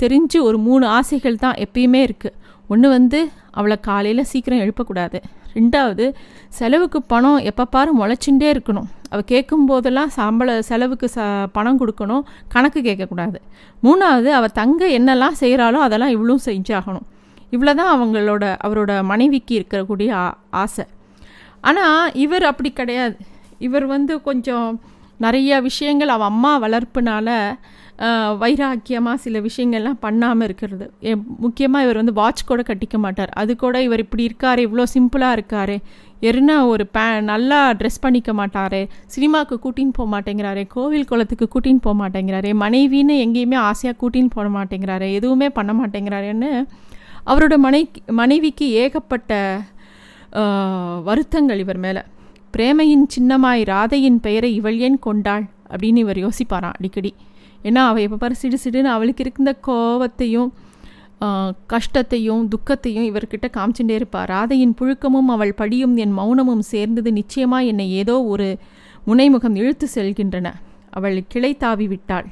தெரிஞ்சு 0.04 0.40
ஒரு 0.42 0.58
மூணு 0.68 0.86
ஆசைகள் 0.98 1.44
தான் 1.46 1.58
எப்பயுமே 1.66 2.02
இருக்குது 2.08 2.38
ஒன்று 2.68 2.90
வந்து 2.90 3.20
அவளை 3.52 3.78
காலையில் 3.90 4.30
சீக்கிரம் 4.32 4.64
எழுப்பக்கூடாது. 4.66 5.20
ரெண்டாவது 5.56 6.06
செலவுக்கு 6.60 7.00
பணம் 7.02 7.40
எப்போ 7.52 7.84
முளைச்சுட்டே 8.00 8.50
இருக்கணும். 8.56 8.90
அவள் 9.10 9.30
கேட்கும் 9.32 9.66
போதெல்லாம் 9.66 10.12
சம்பள 10.18 10.62
செலவுக்கு 10.62 11.08
ச 11.16 11.48
பணம் 11.56 11.80
கொடுக்கணும் 11.82 12.24
கணக்கு 12.54 12.80
கேட்கக்கூடாது. 12.82 13.40
மூணாவது 13.84 14.30
அவள் 14.38 14.56
தங்க 14.60 14.86
என்னெல்லாம் 15.00 15.36
செய்கிறாளோ 15.40 15.80
அதெல்லாம் 15.88 16.14
இவ்வளவும் 16.16 16.46
செஞ்சாகணும். 16.46 17.06
இவ்வளோ 17.54 17.74
தான் 17.82 17.94
அவங்களோட 17.96 18.44
அவரோட 18.66 18.92
மனைவிக்கு 19.04 19.54
இருக்கக்கூடிய 19.60 20.10
ஆ 20.22 20.24
ஆசை. 20.50 20.86
ஆனால் 21.62 22.14
இவர் 22.26 22.44
அப்படி 22.44 22.70
கிடையாது. 22.72 23.18
இவர் 23.68 23.86
வந்து 23.86 24.14
கொஞ்சம் 24.22 24.68
நிறைய 25.18 25.62
விஷயங்கள் 25.62 26.14
அவள் 26.16 26.32
அம்மா 26.34 26.52
வளர்ப்புனால 26.64 27.30
வைராக்கியமாக 28.42 29.22
சில 29.24 29.40
விஷயங்கள்லாம் 29.48 29.98
பண்ணாமல் 30.06 30.46
இருக்கிறது. 30.48 30.86
முக்கியமாக 31.46 31.86
இவர் 31.86 32.00
வந்து 32.02 32.16
வாட்ச் 32.20 32.48
கூட 32.52 32.62
கட்டிக்க 32.70 32.98
மாட்டார். 33.04 33.32
அது 33.42 33.52
கூட 33.64 33.76
இவர் 33.88 34.04
இப்படி 34.06 34.24
இருக்கார் 34.30 34.60
இவ்வளோ 34.68 34.86
சிம்பிளாக 34.96 35.38
இருக்கார் 35.38 35.76
எருனா 36.30 36.56
ஒரு 36.72 36.84
பே 36.96 37.04
நல்லா 37.30 37.60
ட்ரெஸ் 37.80 38.02
பண்ணிக்க 38.06 38.32
மாட்டார் 38.40 38.80
சினிமாவுக்கு 39.14 39.56
கூட்டின்னு 39.64 39.96
போக 40.00 40.08
மாட்டேங்கிறாரு 40.16 40.64
கோவில் 40.76 41.08
குளத்துக்கு 41.12 41.48
கூட்டின்னு 41.54 41.86
போக 41.88 41.96
மாட்டேங்கிறாரு 42.02 42.50
மனைவின்னு 42.64 43.16
எங்கேயுமே 43.26 43.58
ஆசையாக 43.70 43.96
கூட்டின்னு 44.02 44.34
போட 44.36 44.48
மாட்டேங்கிறாரு 44.58 45.08
எதுவுமே 45.20 45.50
பண்ண 45.58 45.74
மாட்டேங்கிறாருன்னு 45.80 46.52
அவரோட 47.32 47.56
மனை 47.66 47.82
மனைவிக்கு 48.20 48.68
ஏகப்பட்ட 48.84 49.32
வருத்தங்கள் 51.08 51.62
இவர் 51.64 51.80
மேலே. 51.86 52.02
பிரேமையின் 52.56 53.06
சின்னமாய் 53.16 53.62
ராதையின் 53.72 54.22
பெயரை 54.26 54.50
இவள் 54.60 54.78
ஏன் 54.88 54.98
கொண்டாள்? 55.08 55.46
அப்படின்னு 55.72 56.00
இவர் 56.06 56.20
யோசிப்பாராம் 56.26 56.76
அடிக்கடி. 56.78 57.12
ஏன்னா 57.68 57.82
அவள் 57.90 58.06
எப்போ 58.08 58.18
பாரு 58.24 58.36
சிடு 58.42 58.58
சிடுன்னு 58.64 58.90
அவளுக்கு 58.96 59.24
இருந்த 59.26 59.54
கோவத்தையும் 59.68 60.52
கஷ்டத்தையும் 61.72 62.44
துக்கத்தையும் 62.54 63.08
இவர்கிட்ட 63.10 63.48
காமிச்சுட்டே 63.58 63.96
இருப்பார். 64.00 64.30
ராதையின் 64.34 64.76
புழுக்கமும் 64.80 65.30
அவள் 65.36 65.60
படியும் 65.60 65.96
என் 66.04 66.16
மௌனமும் 66.20 66.64
சேர்ந்தது 66.74 67.10
நிச்சயமாக 67.18 67.70
என்னை 67.72 67.86
ஏதோ 68.02 68.16
ஒரு 68.34 68.48
முனைமுகம் 69.10 69.58
இழுத்து 69.62 69.88
செல்கின்றன. 69.96 70.48
அவள் 70.98 71.18
கிளை 71.34 71.52
தாவி 71.64 71.88
விட்டாள். 71.92 72.28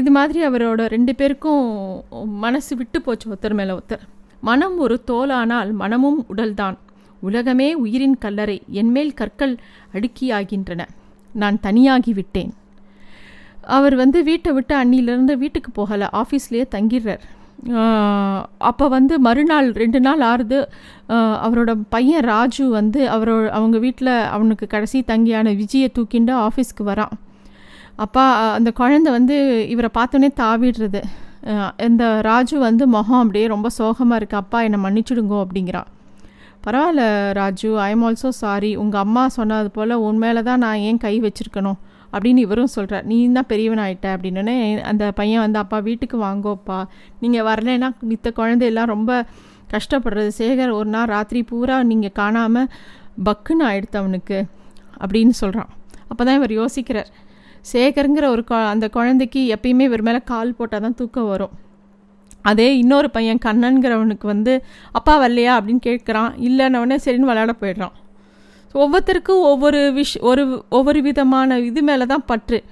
இது 0.00 0.10
மாதிரி 0.16 0.40
அவரோட 0.48 0.80
ரெண்டு 0.94 1.12
பேருக்கும் 1.20 1.62
மனசு 2.44 2.72
விட்டு 2.80 2.98
போச்சு 3.04 3.26
ஒருத்தர் 3.30 3.58
மேலே 3.60 3.72
ஒருத்தர். 3.78 4.04
மனம் 4.48 4.76
ஒரு 4.84 4.96
தோலானால் 5.10 5.70
மனமும் 5.82 6.20
உடல்தான். 6.32 6.76
உலகமே 7.28 7.68
உயிரின் 7.84 8.18
கல்லறை 8.24 8.58
என்மேல் 8.80 9.16
கற்கள் 9.20 9.54
அடுக்கியாகின்றன. 9.96 10.82
நான் 11.34 11.58
தனியாகி 11.66 12.12
விட்டேன். 12.18 12.52
அவர் 13.76 13.94
வந்து 14.00 14.18
வீட்டை 14.28 14.50
விட்டு 14.56 14.74
அன்னிலேருந்து 14.80 15.34
வீட்டுக்கு 15.42 15.70
போகலை 15.78 16.06
ஆஃபீஸ்லேயே 16.20 16.66
தங்கிடுறார். 16.74 17.24
அப்போ 18.70 18.84
வந்து 18.94 19.14
மறுநாள் 19.26 19.68
ரெண்டு 19.82 20.00
நாள் 20.06 20.22
ஆறுது. 20.30 20.58
அவரோட 21.46 21.70
பையன் 21.94 22.26
ராஜு 22.32 22.64
வந்து 22.78 23.00
அவரோ 23.14 23.36
அவங்க 23.58 23.76
வீட்டில் 23.84 24.12
அவனுக்கு 24.34 24.66
கடைசி 24.74 24.98
தங்கியான 25.10 25.54
விஜயை 25.60 25.88
தூக்கிண்டு 25.96 26.34
ஆஃபீஸ்க்கு 26.46 26.84
வரான். 26.90 27.14
அப்பா 28.04 28.24
அந்த 28.56 28.70
குழந்தை 28.80 29.10
வந்து 29.18 29.36
இவரை 29.74 29.90
பார்த்தோன்னே 29.98 30.30
தாவிடுறது. 30.42 31.02
இந்த 31.88 32.04
ராஜு 32.30 32.56
வந்து 32.68 32.84
முகம் 32.94 33.22
அப்படியே 33.22 33.46
ரொம்ப 33.54 33.68
சோகமாக 33.78 34.18
இருக்குது 34.20 34.42
அப்பா 34.44 34.60
என்னை 34.66 34.78
மன்னிச்சிடுங்கோ 34.84 35.38
அப்படிங்கிறான். 35.44 35.90
பரவாயில்ல 36.64 37.02
Raju 37.38 37.68
I 37.86 37.90
am 37.94 38.04
also 38.06 38.30
sorry 38.42 38.70
உங்கள் 38.82 39.02
அம்மா 39.06 39.24
சொன்னது 39.36 39.68
போல் 39.76 39.94
உன் 40.06 40.22
மேலே 40.22 40.40
தான் 40.48 40.62
நான் 40.64 40.82
ஏன் 40.88 41.02
கை 41.04 41.12
வச்சுருக்கணும்? 41.26 41.78
அப்படின்னு 42.16 42.42
இவரும் 42.46 42.72
சொல்கிறார் 42.76 43.06
நீ 43.10 43.16
தான் 43.38 43.50
பெரியவன் 43.52 43.82
ஆகிட்ட 43.84 44.06
அப்படின்னு 44.16 44.54
அந்த 44.90 45.04
பையன் 45.20 45.44
வந்து 45.44 45.58
அப்பா 45.62 45.78
வீட்டுக்கு 45.88 46.18
வாங்கோப்பா 46.24 46.78
நீங்கள் 47.22 47.46
வரலைன்னா 47.50 47.90
மித்த 48.12 48.32
குழந்தையெல்லாம் 48.40 48.92
ரொம்ப 48.94 49.12
கஷ்டப்படுறது. 49.74 50.30
சேகர் 50.40 50.72
ஒரு 50.78 50.88
நாள் 50.94 51.10
ராத்திரி 51.14 51.42
பூரா 51.50 51.76
நீங்கள் 51.92 52.16
காணாமல் 52.20 52.68
பக்குன்னு 53.28 53.64
ஆயிடுத்து 53.68 54.00
அவனுக்கு 54.02 54.38
அப்படின்னு 55.04 55.34
சொல்கிறான் 55.42 55.70
அப்போ 56.10 56.22
தான் 56.24 56.38
இவர் 56.40 56.54
யோசிக்கிறார். 56.60 57.08
சேகருங்கிற 57.72 58.26
ஒரு 58.34 58.42
அந்த 58.72 58.86
குழந்தைக்கு 58.96 59.40
எப்பயுமே 59.54 59.86
இவர் 59.90 60.04
மேலே 60.08 60.20
கால் 60.32 60.56
போட்டால் 60.58 60.84
தான் 60.84 60.98
தூக்கம் 61.00 61.30
வரும். 61.32 61.54
அதே 62.50 62.66
இன்னொரு 62.82 63.08
பையன் 63.16 63.40
கண்ணன்கிறவனுக்கு 63.44 64.26
வந்து 64.34 64.52
அப்பா 64.98 65.14
வரலையா? 65.22 65.52
அப்படின்னு 65.58 65.82
கேட்குறான். 65.88 66.30
இல்லைன்னொடனே 66.48 66.96
சரின்னு 67.06 67.30
விளையாட 67.30 67.54
போயிடுறான். 67.62 67.94
ஒவ்வொருத்தருக்கும் 68.74 69.42
ஒவ்வொரு 69.42 69.78
விஷ் 69.96 70.20
ஒரு 70.20 70.64
ஒவ்வொரு 70.68 71.02
விதமான 71.02 71.58
இது 71.60 71.82
மேலே 71.82 72.06
தான் 72.06 72.24
பற்று. 72.24 72.64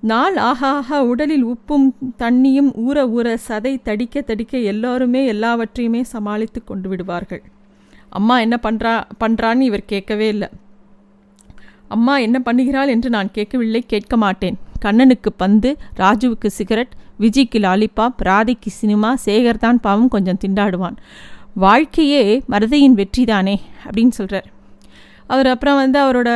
நாள் 0.00 0.36
ஆக 0.36 0.68
ஆக 0.68 1.04
உடலில் 1.04 1.44
உப்பும் 1.44 1.86
தண்ணியும் 2.18 2.70
ஊற 2.86 2.98
ஊற 3.16 3.36
சதை 3.48 3.72
தடிக்க 3.84 4.22
தடிக்க 4.26 4.62
எல்லோருமே 4.62 5.26
எல்லாவற்றையுமே 5.26 6.02
சமாளித்து 6.02 6.64
கொண்டு 6.64 6.88
விடுவார்கள். 6.88 7.42
அம்மா 8.08 8.40
என்ன 8.40 8.58
பண்ணுறா 8.62 9.02
பண்ணுறான்னு 9.24 9.60
இவர் 9.60 9.84
கேட்கவே 9.86 10.28
இல்லை. 10.28 10.48
அம்மா 11.88 12.18
என்ன 12.18 12.42
பண்ணுகிறாள் 12.44 12.88
என்று 12.88 13.10
நான் 13.10 13.30
கேட்கவில்லை 13.30 13.82
கேட்க 13.86 14.16
மாட்டேன். 14.16 14.58
கண்ணனுக்கு 14.80 15.32
பந்து 15.32 15.76
ராஜுவுக்கு 15.96 16.46
சிகரெட் 16.46 16.94
விஜய்க்கு 17.20 17.58
லாலிபாப் 17.60 18.22
ராதிக்கு 18.22 18.66
சினிமா 18.66 19.16
சேகர் 19.24 19.58
தான் 19.58 19.80
பாவம் 19.80 20.08
கொஞ்சம் 20.08 20.40
திண்டாடுவான். 20.44 20.96
வாழ்க்கையே 21.54 22.42
மருதையின் 22.48 22.92
வெற்றி 22.92 23.24
தானே 23.24 23.60
அப்படின்னு 23.84 24.08
சொல்கிறார் 24.08 24.48
அவர் 25.28 25.46
அப்புறம் 25.46 25.74
வந்து 25.74 25.98
அவரோட 26.02 26.30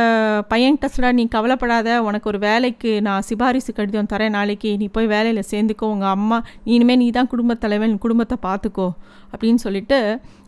பையன்கிட்ட 0.49 0.85
சொல்ல 0.85 1.11
நீ 1.11 1.23
கவலைப்படாத 1.27 1.89
உனக்கு 2.03 2.27
ஒரு 2.27 2.39
வேலைக்கு 2.39 2.91
நான் 3.01 3.25
சிபாரிசு 3.29 3.71
கடிதம் 3.73 4.09
தரேன் 4.13 4.35
நாளைக்கு 4.37 4.77
நீ 4.77 4.87
போய் 4.87 5.07
வேலையில் 5.07 5.49
சேர்ந்துக்கோ 5.51 5.87
உங்கள் 5.93 6.09
அம்மா 6.09 6.37
நீ 6.63 6.71
இனிமேல் 6.73 6.97
நீ 6.97 7.07
தான் 7.11 7.27
குடும்பத் 7.27 7.59
தலைவன் 7.59 7.97
குடும்பத்தை 7.97 8.37
பார்த்துக்கோ 8.47 8.87
அப்படின்னு 9.31 9.61
சொல்லிட்டு 9.65 9.99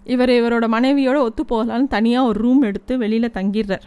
இவர் 0.05 0.29
இவரோட 0.29 0.67
மனைவியோட 0.75 1.17
ஒத்து 1.27 1.43
போகலான்னு 1.51 1.87
தனியாக 1.87 2.27
ஒரு 2.27 2.39
ரூம் 2.39 2.61
எடுத்து 2.61 2.93
வெளியில் 2.97 3.35
தங்கிடுறார். 3.37 3.85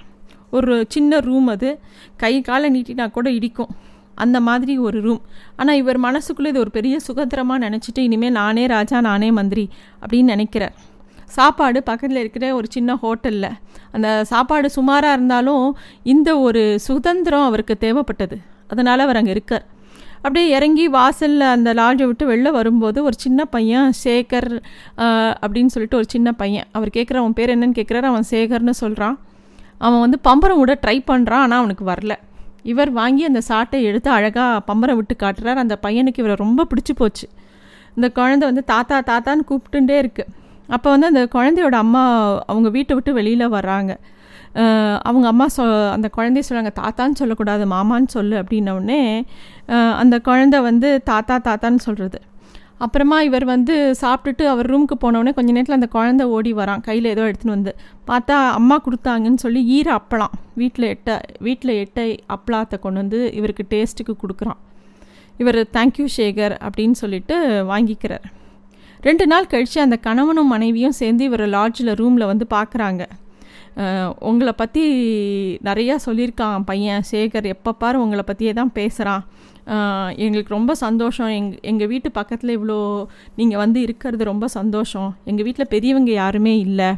ஒரு 0.51 0.87
சின்ன 0.89 1.19
ரூம் 1.21 1.47
அது. 1.47 1.71
கை 2.17 2.35
காலை 2.41 2.69
நீட்டினா 2.71 3.11
கூட 3.11 3.29
இடிக்கும். 3.31 3.73
அந்த 4.15 4.39
மாதிரி 4.41 4.75
ஒரு 4.79 4.99
ரூம் 5.01 5.23
ஆனால் 5.57 5.77
இவர் 5.77 5.99
மனசுக்குள்ளே 6.01 6.47
இது 6.47 6.59
ஒரு 6.59 6.71
பெரிய 6.71 6.99
சுதந்திரமாக 6.99 7.69
நினச்சிட்டு 7.69 7.99
இனிமேல் 7.99 8.33
நானே 8.33 8.67
ராஜா 8.67 9.01
நானே 9.01 9.31
மந்திரி 9.31 9.65
அப்படின்னு 10.03 10.33
நினைக்கிறார். 10.35 10.75
சாப்பாடு 11.37 11.79
பக்கத்தில் 11.89 12.21
இருக்கிற 12.23 12.45
ஒரு 12.59 12.67
சின்ன 12.75 12.99
ஹோட்டலில். 13.03 13.51
அந்த 13.95 14.09
சாப்பாடு 14.31 14.69
சுமாராக 14.77 15.17
இருந்தாலும் 15.17 15.65
இந்த 16.13 16.31
ஒரு 16.47 16.63
சுதந்திரம் 16.89 17.47
அவருக்கு 17.49 17.75
தேவைப்பட்டது. 17.85 18.37
அதனால் 18.73 19.05
அவர் 19.07 19.19
அங்கே 19.21 19.35
இருக்கார். 19.37 19.65
அப்படியே 20.17 20.47
இறங்கி 20.57 20.85
வாசலில் 20.97 21.47
அந்த 21.55 21.71
லாட்ஜை 21.81 22.07
விட்டு 22.11 22.25
வெளில 22.31 22.51
வரும்போது 22.59 22.99
ஒரு 23.09 23.17
சின்ன 23.25 23.41
பையன் 23.55 23.91
சேகர் 24.05 24.49
அப்படின்னு 25.43 25.73
சொல்லிட்டு 25.75 25.99
ஒரு 26.01 26.09
சின்ன 26.15 26.29
பையன். 26.43 26.67
அவர் 26.77 26.91
கேட்குற 26.97 27.19
அவன் 27.23 27.37
பேர் 27.41 27.53
என்னன்னு? 27.55 27.79
கேட்குறாரு 27.81 28.09
அவன் 28.13 28.27
சேகர்னு 28.31 28.75
சொல்கிறான் 28.83 29.17
அவன் 29.87 30.03
வந்து 30.05 30.19
பம்பரம் 30.29 30.61
விட 30.63 30.75
ட்ரை 30.85 30.97
பண்ணுறான் 31.11 31.45
ஆனால் 31.47 31.61
அவனுக்கு 31.63 31.85
வரல. 31.93 32.15
இவர் 32.73 32.91
வாங்கி 33.01 33.23
அந்த 33.31 33.41
சாட்டை 33.51 33.81
எடுத்து 33.89 34.11
அழகாக 34.19 34.63
பம்பரம் 34.69 34.99
விட்டு 35.01 35.15
காட்டுறார். 35.25 35.63
அந்த 35.65 35.75
பையனுக்கு 35.85 36.23
இவரை 36.23 36.37
ரொம்ப 36.45 36.67
பிடிச்சி 36.71 36.95
போச்சு. 37.01 37.27
இந்த 37.97 38.09
குழந்தை 38.19 38.45
வந்து 38.51 38.65
தாத்தா 38.73 38.97
தாத்தான்னு 39.11 39.45
கூப்பிட்டுட்டே 39.51 39.97
இருக்குது 40.05 40.33
அப்போ 40.75 40.89
வந்து 40.95 41.11
அந்த 41.13 41.23
குழந்தையோட 41.35 41.77
அம்மா 41.85 42.03
அவங்க 42.51 42.69
வீட்டை 42.77 42.95
விட்டு 42.97 43.13
வெளியில் 43.19 43.55
வர்றாங்க. 43.57 43.93
அவங்க 45.09 45.27
அம்மா 45.33 45.47
சொ 45.57 45.63
அந்த 45.97 46.09
குழந்தைய 46.17 46.45
சொல்கிறாங்க 46.47 46.73
தாத்தான்னு 46.79 47.19
சொல்லக்கூடாது 47.21 47.65
மாமான்னு 47.73 48.11
சொல்லு 48.17 48.37
அப்படின்னோடனே 48.43 49.01
அந்த 50.03 50.17
குழந்தை 50.29 50.59
வந்து 50.69 50.89
தாத்தா 51.11 51.37
தாத்தான்னு 51.49 51.83
சொல்கிறது 51.89 52.21
அப்புறமா 52.85 53.19
இவர் 53.27 53.45
வந்து 53.53 53.75
சாப்பிட்டுட்டு 54.01 54.45
அவர் 54.53 54.69
ரூமுக்கு 54.73 54.97
போனவுடனே 55.03 55.33
கொஞ்ச 55.37 55.51
நேரத்தில் 55.57 55.77
அந்த 55.79 55.89
குழந்த 55.95 56.23
ஓடி 56.37 56.51
வரான் 56.59 56.83
கையில் 56.89 57.11
ஏதோ 57.13 57.23
எடுத்துன்னு 57.29 57.57
வந்து. 57.57 57.73
பார்த்தா 58.11 58.37
அம்மா 58.59 58.77
கொடுத்தாங்கன்னு 58.87 59.43
சொல்லி 59.45 59.61
ஈர 59.77 59.89
அப்பளம் 60.01 60.35
வீட்டில் 60.61 60.89
எட்ட 60.95 61.11
வீட்டில் 61.47 61.73
எட்ட 61.83 62.01
அப்பளாத்தை 62.37 62.79
கொண்டு 62.85 63.01
வந்து 63.03 63.21
இவருக்கு 63.39 63.65
டேஸ்ட்டுக்கு 63.73 64.15
கொடுக்குறான். 64.23 64.61
இவர் 65.43 65.61
தேங்க்யூ 65.77 66.09
சேகர் 66.19 66.57
அப்படின்னு 66.67 66.99
சொல்லிட்டு 67.03 67.37
வாங்கிக்கிறார். 67.73 68.27
ரெண்டு 69.07 69.25
நாள் 69.31 69.51
கழித்து 69.53 69.79
அந்த 69.85 69.97
கணவனும் 70.07 70.53
மனைவியும் 70.55 70.99
சேர்ந்து 71.01 71.23
இவர் 71.29 71.45
லாட்ஜில் 71.55 71.93
ரூமில் 72.01 72.31
வந்து 72.33 72.47
பார்க்குறாங்க 72.57 73.05
உங்களை 74.29 74.53
பற்றி 74.61 74.83
நிறையா 75.69 75.95
சொல்லியிருக்கான் 76.05 76.65
பையன் 76.71 77.05
சேகர். 77.11 77.47
எப்போ 77.55 77.71
பாரு 77.83 77.97
உங்களை 78.05 78.23
பற்றியே 78.31 78.53
தான் 78.61 78.73
பேசுகிறான் 78.79 79.25
எங்களுக்கு 80.25 80.55
ரொம்ப 80.57 80.73
சந்தோஷம். 80.83 81.31
எங் 81.39 81.51
எங்கள் 81.71 81.91
வீட்டு 81.93 82.09
பக்கத்தில் 82.19 82.55
இவ்வளோ 82.57 82.79
நீங்கள் 83.39 83.63
வந்து 83.65 83.79
இருக்கிறது 83.87 84.31
ரொம்ப 84.33 84.49
சந்தோஷம். 84.59 85.11
எங்கள் 85.31 85.47
வீட்டில் 85.49 85.73
பெரியவங்க 85.75 86.13
யாருமே 86.23 86.55
இல்லை. 86.67 86.91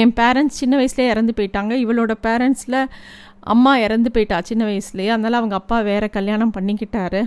என் 0.00 0.14
பேரண்ட்ஸ் 0.20 0.60
சின்ன 0.62 0.74
வயசுலேயே 0.80 1.12
இறந்து 1.14 1.34
போயிட்டாங்க. 1.38 1.72
இவளோட 1.84 2.14
பேரண்ட்ஸில் 2.26 2.80
அம்மா 3.54 3.72
இறந்து 3.86 4.10
போயிட்டா 4.16 4.38
சின்ன 4.50 4.62
வயசுலேயே. 4.70 5.10
அதனால் 5.14 5.40
அவங்க 5.40 5.56
அப்பா 5.62 5.78
வேறு 5.90 6.08
கல்யாணம் 6.18 6.54
பண்ணிக்கிட்டாரு. 6.58 7.22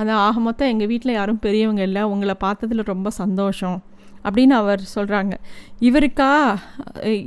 அது 0.00 0.12
ஆக 0.26 0.38
மொத்தம் 0.46 0.70
எங்கள் 0.72 0.90
வீட்டில் 0.92 1.18
யாரும் 1.18 1.42
பெரியவங்க 1.44 1.82
இல்லை. 1.88 2.02
உங்களை 2.12 2.34
பார்த்ததில் 2.46 2.90
ரொம்ப 2.92 3.10
சந்தோஷம் 3.22 3.78
அப்படின்னு 4.26 4.54
அவர் 4.60 4.80
சொல்கிறாங்க 4.94 5.34
இவருக்கா 5.88 6.30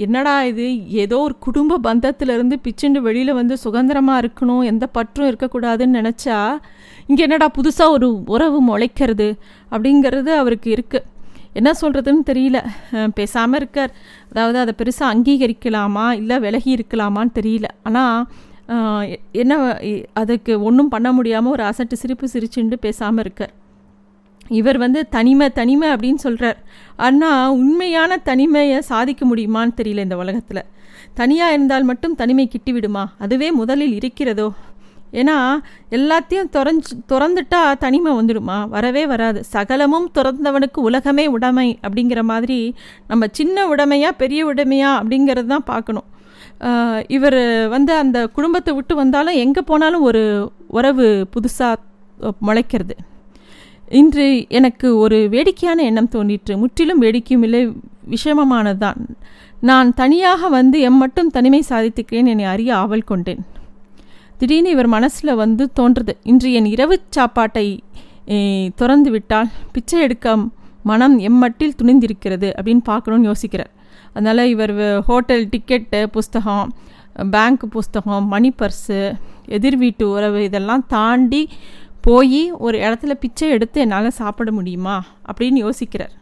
என்னடா 0.06 0.34
இது? 0.52 0.66
ஏதோ 1.04 1.18
ஒரு 1.28 1.36
குடும்ப 1.46 1.78
பந்தத்திலேருந்து 1.86 2.56
பிச்சுண்டு 2.66 3.00
வெளியில் 3.06 3.38
வந்து 3.40 3.56
சுதந்திரமாக 3.64 4.22
இருக்கணும் 4.24 4.64
எந்த 4.72 4.86
பற்றும் 4.98 5.30
இருக்கக்கூடாதுன்னு 5.30 6.00
நினச்சா 6.00 6.40
இங்கே 7.10 7.24
என்னடா 7.28 7.48
புதுசாக 7.60 7.96
ஒரு 7.98 8.10
உறவு 8.36 8.60
முளைக்கிறது 8.70 9.30
அப்படிங்கிறது 9.72 10.34
அவருக்கு 10.42 10.70
இருக்குது 10.78 11.08
என்ன 11.60 11.70
சொல்கிறதுன்னு 11.82 12.24
தெரியல. 12.30 12.58
பேசாமல் 13.20 13.60
இருக்கார். 13.60 13.92
அதாவது 14.32 14.58
அதை 14.64 14.74
பெருசாக 14.82 15.14
அங்கீகரிக்கலாமா? 15.14 16.06
இல்லை 16.20 16.36
விலகி 16.44 16.70
இருக்கலாமான்னு 16.76 17.34
தெரியல. 17.40 17.68
ஆனால் 17.88 18.20
என்ன 19.42 19.54
அதுக்கு 20.22 20.54
ஒன்றும் 20.68 20.92
பண்ண 20.94 21.10
முடியாமல் 21.18 21.54
ஒரு 21.56 21.64
அசட்டு 21.70 21.96
சிரிப்பு 22.02 22.28
சிரிச்சுண்டு 22.34 22.78
பேசாமல் 22.86 23.24
இருக்கார். 23.24 23.54
இவர் 24.60 24.78
வந்து 24.84 25.00
தனிமை 25.16 25.48
தனிமை 25.60 25.88
அப்படின்னு 25.94 26.22
சொல்கிறார் 26.26 26.60
ஆனால் 27.08 27.54
உண்மையான 27.62 28.18
தனிமையை 28.30 28.80
சாதிக்க 28.92 29.22
முடியுமான்னு 29.32 29.78
தெரியல 29.80 30.06
இந்த 30.08 30.18
உலகத்தில். 30.24 30.62
தனியாக 31.20 31.56
இருந்தால் 31.56 31.88
மட்டும் 31.90 32.18
தனிமை 32.22 32.46
கிட்டி 32.48 32.72
விடுமா? 32.72 33.04
அதுவே 33.26 33.50
முதலில் 33.60 33.96
இருக்கிறதோ? 34.00 34.48
ஏன்னா 35.20 35.36
எல்லாத்தையும் 35.98 36.50
தொறஞ்சு 36.56 36.94
திறந்துட்டா 37.12 37.62
தனிமை 37.84 38.12
வந்துடுமா? 38.20 38.58
வரவே 38.76 39.04
வராது. 39.12 39.40
சகலமும் 39.56 40.08
திறந்தவனுக்கு 40.18 40.80
உலகமே 40.90 41.26
உடைமை 41.36 41.70
அப்படிங்கிற 41.86 42.24
மாதிரி 42.32 42.60
நம்ம 43.12 43.26
சின்ன 43.40 43.68
உடைமையா 43.74 44.12
பெரிய 44.24 44.42
உடைமையா 44.52 44.92
அப்படிங்கிறது 45.00 45.50
தான் 45.56 45.70
பார்க்கணும். 45.74 46.08
இவர் 47.16 47.42
வந்து 47.74 47.92
அந்த 48.04 48.18
குடும்பத்தை 48.38 48.72
விட்டு 48.78 48.94
வந்தாலும் 49.02 49.40
எங்கே 49.44 49.62
போனாலும் 49.70 50.06
ஒரு 50.10 50.24
உறவு 50.78 51.06
புதுசாக 51.34 51.76
முளைக்கிறது. 52.48 52.96
இன்று 54.00 54.26
எனக்கு 54.58 54.88
ஒரு 55.04 55.18
வேடிக்கையான 55.36 55.84
எண்ணம் 55.90 56.12
தோன்றிற்று. 56.16 56.56
முற்றிலும் 56.64 57.04
வேடிக்கையும் 57.06 57.46
இல்லை 57.48 57.62
விஷமமானதுதான். 58.14 59.00
நான் 59.70 59.90
தனியாக 60.02 60.50
வந்து 60.58 60.78
எம் 60.88 61.00
மட்டும் 61.04 61.32
தனிமை 61.38 61.62
சாதித்துக்கிறேன் 61.70 62.30
என்னை 62.34 62.46
அறிய 62.54 62.72
ஆவல் 62.82 63.10
கொண்டேன். 63.12 63.42
திடீர்னு 64.42 64.70
இவர் 64.76 64.90
மனசில் 64.98 65.40
வந்து 65.44 65.64
தோன்றுது. 65.80 66.14
இன்று 66.32 66.52
என் 66.60 66.70
இரவு 66.76 66.98
சாப்பாட்டை 67.18 67.66
திறந்து 68.80 69.10
விட்டால் 69.16 69.50
பிச்சை 69.74 69.98
எடுக்க 70.06 70.36
மனம் 70.90 71.18
எம்மட்டில் 71.30 71.78
துணிந்திருக்கிறது 71.80 72.50
அப்படின்னு 72.58 72.84
பார்க்கணுன்னு 72.92 73.30
யோசிக்கிறார். 73.32 73.72
அதனால் 74.14 74.44
இவர் 74.48 74.74
ஹோட்டல் 75.02 75.44
டிக்கெட்டு 75.54 76.00
புஸ்தகம் 76.06 76.70
பேங்க் 77.32 77.66
புஸ்தகம் 77.70 78.28
மணி 78.28 78.50
பர்ஸு 78.60 79.00
எதிர் 79.46 79.78
வீட்டு 79.78 80.04
உறவு 80.10 80.40
இதெல்லாம் 80.44 80.84
தாண்டி 80.88 81.42
போய் 82.02 82.42
ஒரு 82.52 82.78
இடத்துல 82.78 83.14
பிச்சை 83.24 83.50
எடுத்து 83.50 83.82
என்னால் 83.82 84.18
சாப்பிட 84.20 84.52
முடியுமா 84.52 84.98
அப்படின்னு 85.30 85.60
யோசிக்கிறார். 85.66 86.14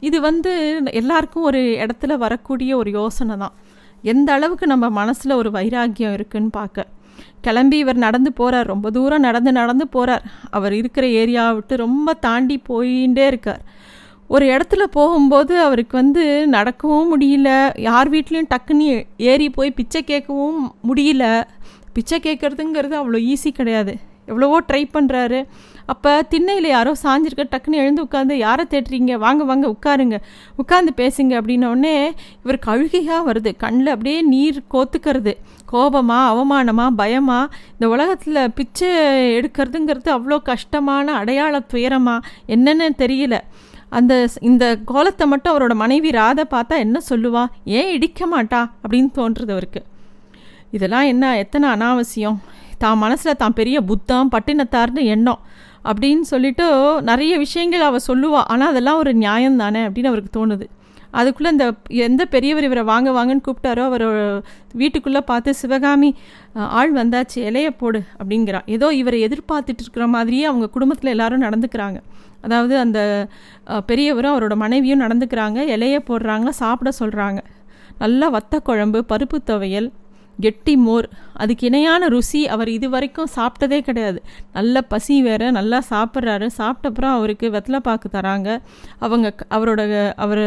இது 0.00 0.18
வந்து 0.20 0.52
எல்லாருக்கும் 1.00 1.42
ஒரு 1.42 1.60
இடத்துல 1.84 2.12
வரக்கூடிய 2.16 2.76
ஒரு 2.76 2.90
யோசனை 2.90 3.36
தான். 3.36 3.54
எந்த 4.02 4.28
அளவுக்கு 4.32 4.66
நம்ம 4.66 4.86
மனசில் 5.00 5.38
ஒரு 5.40 5.50
வைராக்கியம் 5.50 6.12
இருக்குன்னு 6.12 6.50
பார்க்க 6.50 6.92
கிளம்பி 7.40 7.76
இவர் 7.78 8.04
நடந்து 8.06 8.30
போகிறார் 8.32 8.66
ரொம்ப 8.66 8.90
தூரம் 8.90 9.26
நடந்து 9.28 9.52
நடந்து 9.52 9.84
போகிறார் 9.88 10.24
அவர் 10.50 10.72
இருக்கிற 10.72 11.06
ஏரியாவை 11.20 11.54
விட்டு 11.54 11.76
ரொம்ப 11.76 12.14
தாண்டி 12.26 12.56
போயிட்டே 12.68 13.26
இருக்கார். 13.26 13.62
ஒரு 14.28 14.44
இடத்துல 14.46 14.82
போகும்போது 14.96 15.60
அவருக்கு 15.60 15.96
வந்து 15.96 16.24
நடக்கவும் 16.46 17.10
முடியல. 17.12 17.50
யார் 17.80 18.10
வீட்லேயும் 18.10 18.50
டக்குன்னு 18.54 19.06
ஏறி 19.16 19.50
போய் 19.50 19.70
பிச்சை 19.70 20.02
கேட்கவும் 20.06 20.60
முடியல. 20.88 21.24
பிச்சை 21.92 22.18
கேட்குறதுங்கிறது 22.22 22.94
அவ்வளோ 23.00 23.20
ஈஸி 23.32 23.50
கிடையாது. 23.50 23.94
எவ்வளவோ 24.26 24.56
ட்ரை 24.60 24.80
பண்ணுறாரு 24.94 25.40
அப்போ 25.92 26.12
திண்ணையில் 26.22 26.66
யாரோ 26.68 26.92
சாஞ்சிருக்க 27.02 27.42
டக்குன்னு 27.50 27.80
எழுந்து 27.82 28.04
உட்காந்து 28.04 28.32
யாரை 28.32 28.64
தேட்டுறீங்க 28.70 29.12
வாங்க 29.24 29.42
வாங்க 29.44 29.66
உட்காருங்க. 29.74 30.16
உட்காந்து 30.62 30.92
பேசுங்க. 30.96 31.32
அப்படின்னோடனே 31.40 32.10
இவருக்கு 32.42 32.70
அழுகையாக 32.70 33.32
வருது. 33.32 33.50
கண்ணில் 33.56 33.86
அப்படியே 33.86 34.22
நீர் 34.22 34.58
கோத்துக்கிறது. 34.72 35.34
கோபமா 35.72 36.18
அவமானமா 36.32 36.86
பயமா 36.96 37.38
இந்த 37.72 37.88
உலகத்தில் 37.88 38.50
பிச்சை 38.50 38.88
எடுக்கிறதுங்கிறது 39.38 40.10
அவ்வளோ 40.16 40.38
கஷ்டமான 40.42 41.14
அடையாள 41.14 41.62
துயரமா 41.72 42.16
என்னென்னு 42.48 42.88
தெரியல. 42.98 43.38
அந்த 43.98 44.14
இந்த 44.50 44.64
கோலத்தை 44.90 45.24
மட்டும் 45.32 45.52
அவரோட 45.52 45.74
மனைவி 45.82 46.10
ராதை 46.18 46.44
பார்த்தா 46.54 46.76
என்ன 46.84 47.00
சொல்லுவா? 47.10 47.42
ஏன் 47.78 47.90
இடிக்க 47.96 48.22
மாட்டா? 48.34 48.60
அப்படின்னு 48.82 49.10
தோன்றுறது 49.18 49.52
அவருக்கு. 49.56 49.82
இதெல்லாம் 50.76 51.08
என்ன 51.12 51.24
எத்தனை 51.42 51.66
அனாவசியம்? 51.74 52.38
தான் 52.82 53.02
மனசில் 53.04 53.40
தான் 53.42 53.58
பெரிய 53.58 53.76
புத்தம் 53.90 54.30
பட்டினத்தார்னு 54.32 55.02
எண்ணம் 55.14 55.42
அப்படின்னு 55.90 56.24
சொல்லிட்டு 56.30 56.64
நிறைய 57.10 57.34
விஷயங்கள் 57.44 57.84
அவள் 57.88 58.06
சொல்லுவா. 58.08 58.40
ஆனால் 58.52 58.70
அதெல்லாம் 58.72 59.00
ஒரு 59.02 59.12
நியாயம் 59.24 59.60
தானே 59.62 59.82
அப்படின்னு 59.86 60.10
அவருக்கு 60.12 60.32
தோணுது. 60.38 60.66
அதுக்குள்ளே 61.18 61.50
இந்த 61.54 61.66
எந்த 62.06 62.22
பெரியவர் 62.32 62.66
இவரை 62.68 62.82
வாங்க 62.90 63.10
வாங்கன்னு 63.16 63.44
கூப்பிட்டாரோ 63.46 63.82
அவர் 63.90 64.06
வீட்டுக்குள்ளே 64.80 65.22
பார்த்து 65.30 65.50
சிவகாமி 65.60 66.10
ஆள் 66.80 66.92
வந்தாச்சு 67.00 67.38
இலைய 67.48 67.68
போடு 67.82 68.00
அப்படிங்கிறான். 68.20 68.66
ஏதோ 68.76 68.88
இவரை 69.00 69.20
எதிர்பார்த்துட்டு 69.28 69.82
இருக்கிற 69.84 70.06
மாதிரியே 70.16 70.44
அவங்க 70.50 70.68
குடும்பத்தில் 70.76 71.14
எல்லாரும் 71.14 71.46
நடந்துக்கிறாங்க. 71.46 72.00
அதாவது 72.46 72.74
அந்த 72.84 73.00
பெரியவரும் 73.90 74.34
அவரோட 74.34 74.56
மனைவியும் 74.64 75.04
நடந்துக்கிறாங்க 75.04 75.60
இலைய 75.74 75.98
போடுறாங்க 76.08 76.48
சாப்பிட 76.62 76.92
சொல்கிறாங்க 77.02 77.42
நல்லா 78.02 78.26
வத்த 78.38 78.60
குழம்பு 78.68 79.00
பருப்பு 79.12 79.38
துவையல் 79.50 79.88
கெட்டி 80.44 80.72
மோர் 80.86 81.06
அதுக்கு 81.42 81.64
இணையான 81.68 82.08
ருசி 82.14 82.40
அவர் 82.54 82.70
இது 82.74 82.88
வரைக்கும் 82.94 83.30
சாப்பிட்டதே 83.36 83.78
கிடையாது. 83.86 84.18
நல்ல 84.56 84.82
பசி 84.90 85.14
வேறு 85.26 85.46
நல்லா 85.58 85.78
சாப்பிட்றாரு. 85.92 86.46
சாப்பிட்டப்புறம் 86.58 87.14
அவருக்கு 87.18 87.46
வெத்தலை 87.54 87.80
பாக்கு 87.86 88.08
தராங்க. 88.16 88.48
அவங்க 89.06 89.26
அவரோட 89.56 89.80
அவர் 90.24 90.44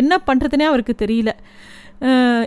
என்ன 0.00 0.20
பண்ணுறதுனே 0.28 0.66
அவருக்கு 0.72 0.96
தெரியல. 1.04 1.32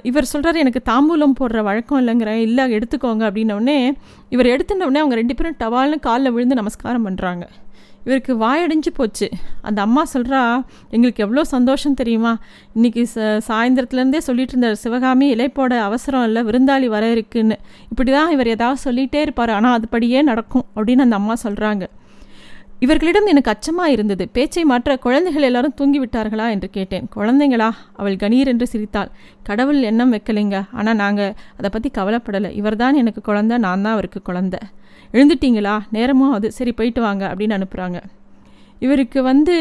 இவர் 0.09 0.31
சொல்கிறார் 0.33 0.61
எனக்கு 0.63 0.81
தாம்பூலம் 0.91 1.37
போடுற 1.39 1.59
வழக்கம் 1.69 1.99
இல்லைங்கிறேன் 2.01 2.41
இல்லை 2.47 2.63
எடுத்துக்கோங்க. 2.77 3.23
அப்படின்னோடனே 3.29 3.77
இவர் 4.35 4.53
எடுத்துனோடனே 4.55 5.01
அவங்க 5.03 5.17
ரெண்டு 5.21 5.37
பேரும் 5.39 5.59
டவால்னு 5.63 5.99
காலில் 6.07 6.35
விழுந்து 6.37 6.61
நமஸ்காரம் 6.61 7.07
பண்ணுறாங்க 7.07 7.45
இவருக்கு 8.05 8.33
வாயடைஞ்சு 8.43 8.91
போச்சு. 8.97 9.27
அந்த 9.67 9.79
அம்மா 9.87 10.03
சொல்கிறா 10.13 10.41
எங்களுக்கு 10.95 11.23
எவ்வளோ 11.25 11.43
சந்தோஷம் 11.53 11.97
தெரியுமா? 12.01 12.33
இன்றைக்கி 12.77 13.03
ச 13.13 13.27
சாயந்தரத்துலேருந்தே 13.49 14.21
சொல்லிட்டு 14.27 14.53
இருந்தார் 14.55 14.81
சிவகாமி 14.83 15.27
இலைப்போட 15.35 15.73
அவசரம் 15.89 16.25
இல்லை 16.29 16.43
விருந்தாளி 16.49 16.89
வர 16.95 17.05
இருக்குன்னு. 17.15 17.57
இப்படி 17.91 18.11
தான் 18.17 18.33
இவர் 18.35 18.53
ஏதாவது 18.55 18.79
சொல்லிகிட்டே 18.87 19.21
இருப்பார். 19.25 19.53
ஆனால் 19.57 19.77
அதுபடியே 19.79 20.21
நடக்கும் 20.31 20.65
அப்படின்னு 20.75 21.05
அந்த 21.07 21.17
அம்மா 21.21 21.37
சொல்கிறாங்க 21.45 21.85
இவர்களிடம் 22.85 23.29
எனக்கு 23.31 23.51
அச்சமாக 23.53 23.93
இருந்தது. 23.93 24.23
பேச்சை 24.35 24.63
மாற்ற 24.71 24.95
குழந்தைகள் 25.03 25.45
எல்லாரும் 25.49 25.75
தூங்கி 25.79 25.99
விட்டார்களா 26.01 26.47
என்று 26.55 26.67
கேட்டேன். 26.77 27.05
குழந்தைங்களா 27.15 27.69
அவள் 27.99 28.17
கணீர் 28.23 28.51
என்று 28.53 28.65
சிரித்தாள். 28.71 29.11
கடவுள் 29.49 29.79
எண்ணம் 29.89 30.11
வைக்கலைங்க. 30.15 30.57
ஆனால் 30.79 30.99
நாங்கள் 31.03 31.31
அதை 31.59 31.69
பற்றி 31.75 31.91
கவலைப்படலை. 31.99 32.51
இவர்தான் 32.61 32.99
எனக்கு 33.01 33.21
குழந்த 33.29 33.57
நான் 33.65 33.85
தான் 33.85 33.95
அவருக்கு 33.97 34.21
குழந்த. 34.29 34.57
எழுந்துட்டீங்களா? 35.15 35.73
நேரமும் 35.97 36.35
அது. 36.37 36.47
சரி 36.57 36.71
போயிட்டு 36.79 37.01
வாங்க 37.07 37.23
அப்படின்னு 37.31 37.57
அனுப்புகிறாங்க 37.57 37.99
இவருக்கு 38.85 39.19
வந்து 39.31 39.55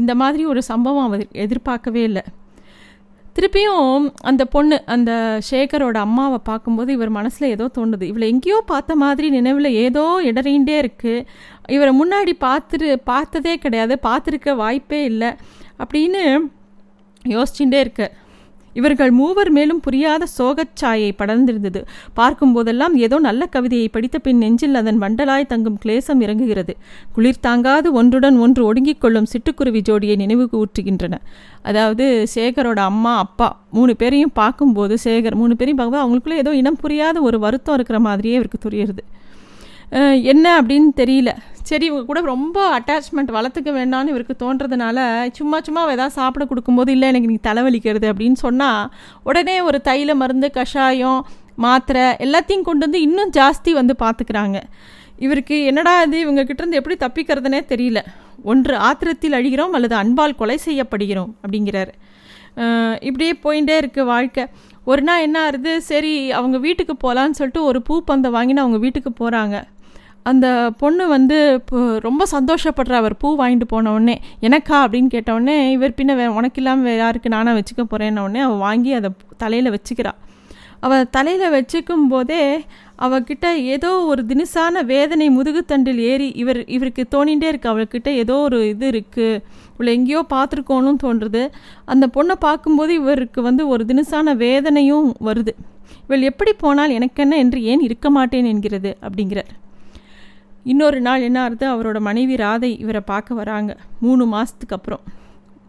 இந்த 0.00 0.12
மாதிரி 0.20 0.42
ஒரு 0.52 0.60
சம்பவம் 0.70 1.06
அவர் 1.08 1.22
எதிர்பார்க்கவே 1.44 2.02
இல்லை. 2.08 2.22
திருப்பியும் 3.36 4.04
அந்த 4.30 4.42
பொண்ணு 4.52 4.76
அந்த 4.94 5.12
சேகரோட 5.50 5.96
அம்மாவை 6.06 6.38
பார்க்கும்போது 6.48 6.90
இவர் 6.96 7.10
மனசில் 7.16 7.52
ஏதோ 7.54 7.66
தோணுது. 7.78 8.04
இவளை 8.10 8.26
எங்கேயோ 8.34 8.58
பார்த்த 8.66 8.96
மாதிரி 9.02 9.28
நினைவில் 9.36 9.68
ஏதோ 9.86 10.04
இடறிண்டே 10.30 10.76
இருக்குது 10.82 11.24
இவரை 11.76 11.92
முன்னாடி 12.00 12.34
பார்த்துரு 12.46 12.90
பார்த்ததே 13.12 13.54
கிடையாது. 13.64 13.96
பார்த்துருக்க 14.08 14.54
வாய்ப்பே 14.62 15.00
இல்லை 15.10 15.30
அப்படின்னு 15.84 16.22
யோசிச்சுட்டே 17.34 17.80
இருக்க. 17.86 18.02
இவர்கள் 18.74 19.10
மூவர் 19.10 19.50
மேலும் 19.50 19.80
புரியாத 19.80 20.28
சோகச்சாயை 20.38 21.10
படர்ந்திருந்தது. 21.20 21.80
பார்க்கும்போதெல்லாம் 22.16 22.94
ஏதோ 23.06 23.18
நல்ல 23.18 23.46
கவிதையை 23.46 23.88
படித்த 23.88 24.18
பின் 24.18 24.38
நெஞ்சில் 24.38 24.74
அதன் 24.74 25.00
வண்டலாய் 25.02 25.50
தங்கும் 25.52 25.78
கிளேசம் 25.84 26.22
இறங்குகிறது. 26.26 26.74
குளிர் 27.12 27.40
தாங்காது 27.40 27.90
ஒன்றுடன் 27.92 28.38
ஒன்று 28.38 28.64
ஒடுங்கிக் 28.64 29.00
கொள்ளும் 29.00 29.30
சிட்டுக்குருவி 29.32 29.82
ஜோடியை 29.90 30.16
நினைவு 30.16 30.46
ஊற்றுகின்றன. 30.52 31.14
அதாவது 31.62 32.06
சேகரோட 32.34 32.80
அம்மா 32.90 33.12
அப்பா 33.18 33.50
மூணு 33.70 33.92
பேரையும் 33.96 34.34
பார்க்கும்போது 34.34 34.94
சேகர் 35.04 35.36
மூணு 35.42 35.54
பேரையும் 35.56 35.78
பார்க்கும்போது 35.78 36.04
அவங்களுக்குள்ளே 36.04 36.40
ஏதோ 36.44 36.54
இனம் 36.54 36.80
புரியாத 36.82 37.20
ஒரு 37.20 37.38
வருத்தம் 37.38 37.74
இருக்கிற 37.74 37.98
மாதிரியே 38.00 38.34
இவருக்கு 38.34 38.58
புரியுறது 38.66 39.02
என்ன 40.32 40.46
அப்படின்னு 40.60 40.90
தெரியல. 41.02 41.30
சரி 41.68 41.84
இவங்க 41.90 42.04
கூட 42.08 42.20
ரொம்ப 42.20 42.58
அட்டாச்மெண்ட் 42.78 43.30
வளர்த்துக்க 43.36 43.70
வேண்டாம்னு 43.76 44.12
இவருக்கு 44.12 44.34
தோன்றதுனால 44.42 44.98
சும்மா 45.38 45.58
சும்மா 45.60 45.82
ஏதாவது 45.92 46.16
சாப்பிட 46.18 46.44
கொடுக்கும்போது 46.44 46.92
இல்லை 46.92 47.06
எனக்கு 47.12 47.30
நீ 47.32 47.38
தலைவலிக்கிறது 47.48 48.06
அப்படின்னு 48.12 48.38
சொன்னால் 48.46 48.90
உடனே 49.22 49.56
ஒரு 49.60 49.80
தைல 49.88 50.14
மருந்து 50.22 50.50
கஷாயம் 50.50 51.20
மாத்திரை 51.64 52.04
எல்லாத்தையும் 52.26 52.66
கொண்டு 52.68 52.84
வந்து 52.86 53.00
இன்னும் 53.00 53.32
ஜாஸ்தி 53.38 53.72
வந்து 53.80 53.94
பார்த்துக்கிறாங்க 54.04 54.60
இவருக்கு 55.24 55.56
என்னடா 55.64 55.94
இது? 56.02 56.18
இவங்கக்கிட்டேருந்து 56.24 56.78
எப்படி 56.80 56.96
தப்பிக்கிறதுனே 57.04 57.60
தெரியல. 57.72 57.98
ஒன்று 58.42 58.74
ஆத்திரத்தில் 58.88 59.36
அழிகிறோம் 59.38 59.74
அல்லது 59.76 59.94
அன்பால் 59.94 60.38
கொலை 60.40 60.58
செய்யப்படுகிறோம் 60.64 61.30
அப்படிங்கிறாரு. 61.42 61.92
இப்படியே 63.08 63.32
போயிட்டே 63.44 63.76
இருக்குது 63.82 64.10
வாழ்க்கை. 64.12 64.44
ஒரு 64.86 65.02
நாள் 65.02 65.20
என்ன 65.20 65.42
ஆகுது 65.42 65.82
சரி 65.82 66.30
அவங்க 66.30 66.58
வீட்டுக்கு 66.58 66.96
போகலான்னு 67.04 67.30
சொல்லிட்டு 67.30 67.64
ஒரு 67.64 67.82
பூ 67.82 68.02
பந்தை 68.02 68.30
வாங்கின்னு 68.30 68.56
அவங்க 68.56 68.76
வீட்டுக்கு 68.76 69.10
போகிறாங்க 69.20 69.62
அந்த 70.22 70.70
பொண்ணு 70.78 71.08
வந்து 71.08 71.54
இப்போ 71.54 71.98
ரொம்ப 71.98 72.26
சந்தோஷப்படுற 72.32 72.92
அவர் 72.92 73.16
பூ 73.16 73.36
வாங்கிட்டு 73.36 73.64
போனவுடனே 73.72 74.16
எனக்கா? 74.40 74.76
அப்படின்னு 74.84 75.06
கேட்டவுடனே 75.06 75.70
இவர் 75.70 75.94
பின்ன 75.96 76.14
வே 76.14 76.26
உனக்கு 76.26 76.60
இல்லாமல் 76.60 76.84
வேறு 76.84 76.98
யாருக்கு 76.98 77.28
நானாக 77.28 77.60
வச்சுக்க 77.60 77.84
போகிறேன்ன 77.84 78.20
உடனே 78.20 78.40
அவள் 78.40 78.56
வாங்கி 78.56 78.92
அதை 78.92 79.10
தலையில் 79.36 79.70
வச்சுக்கிறாள் 79.70 80.18
அவள் 80.80 81.10
தலையில் 81.10 81.50
வச்சுக்கும் 81.50 82.06
போதே 82.08 82.64
அவகிட்ட 82.98 83.54
ஏதோ 83.54 84.00
ஒரு 84.00 84.24
தினுசான 84.28 84.84
வேதனை 84.84 85.30
முதுகுத்தண்டில் 85.30 85.96
ஏறி 85.96 86.28
இவர் 86.28 86.66
இவருக்கு 86.66 87.06
தோணிகிட்டே 87.10 87.44
இருக்கு. 87.44 87.68
அவள்கிட்ட 87.70 88.08
ஏதோ 88.08 88.34
ஒரு 88.36 88.68
இது 88.68 88.90
இருக்குது 88.90 89.42
இவளை 89.74 89.94
எங்கேயோ 89.94 90.24
பார்த்துருக்கோன்னு 90.30 90.92
தோன்றுது. 91.02 91.50
அந்த 91.84 92.08
பொண்ணை 92.14 92.32
பார்க்கும்போது 92.38 92.94
இவருக்கு 92.94 93.42
வந்து 93.42 93.68
ஒரு 93.68 93.84
தினுசான 93.84 94.36
வேதனையும் 94.36 95.14
வருது. 95.20 95.54
இவள் 96.04 96.22
எப்படி 96.22 96.52
போனால் 96.52 96.90
எனக்கென்ன 96.90 97.36
என்று 97.36 97.62
ஏன் 97.62 97.80
இருக்க 97.80 98.10
மாட்டேன் 98.10 98.44
என்கிறது 98.44 98.96
அப்படிங்கிறார். 99.02 99.52
இன்னொரு 100.64 101.00
நாள் 101.00 101.22
என்ன 101.22 101.42
ஆகுது? 101.42 101.66
அவரோட 101.72 102.00
மனைவி 102.00 102.34
ராதை 102.34 102.80
இவரை 102.80 103.00
பார்க்க 103.04 103.34
வராங்க. 103.34 103.76
மூணு 104.00 104.26
மாதத்துக்கு 104.26 104.76
அப்புறம். 104.76 105.00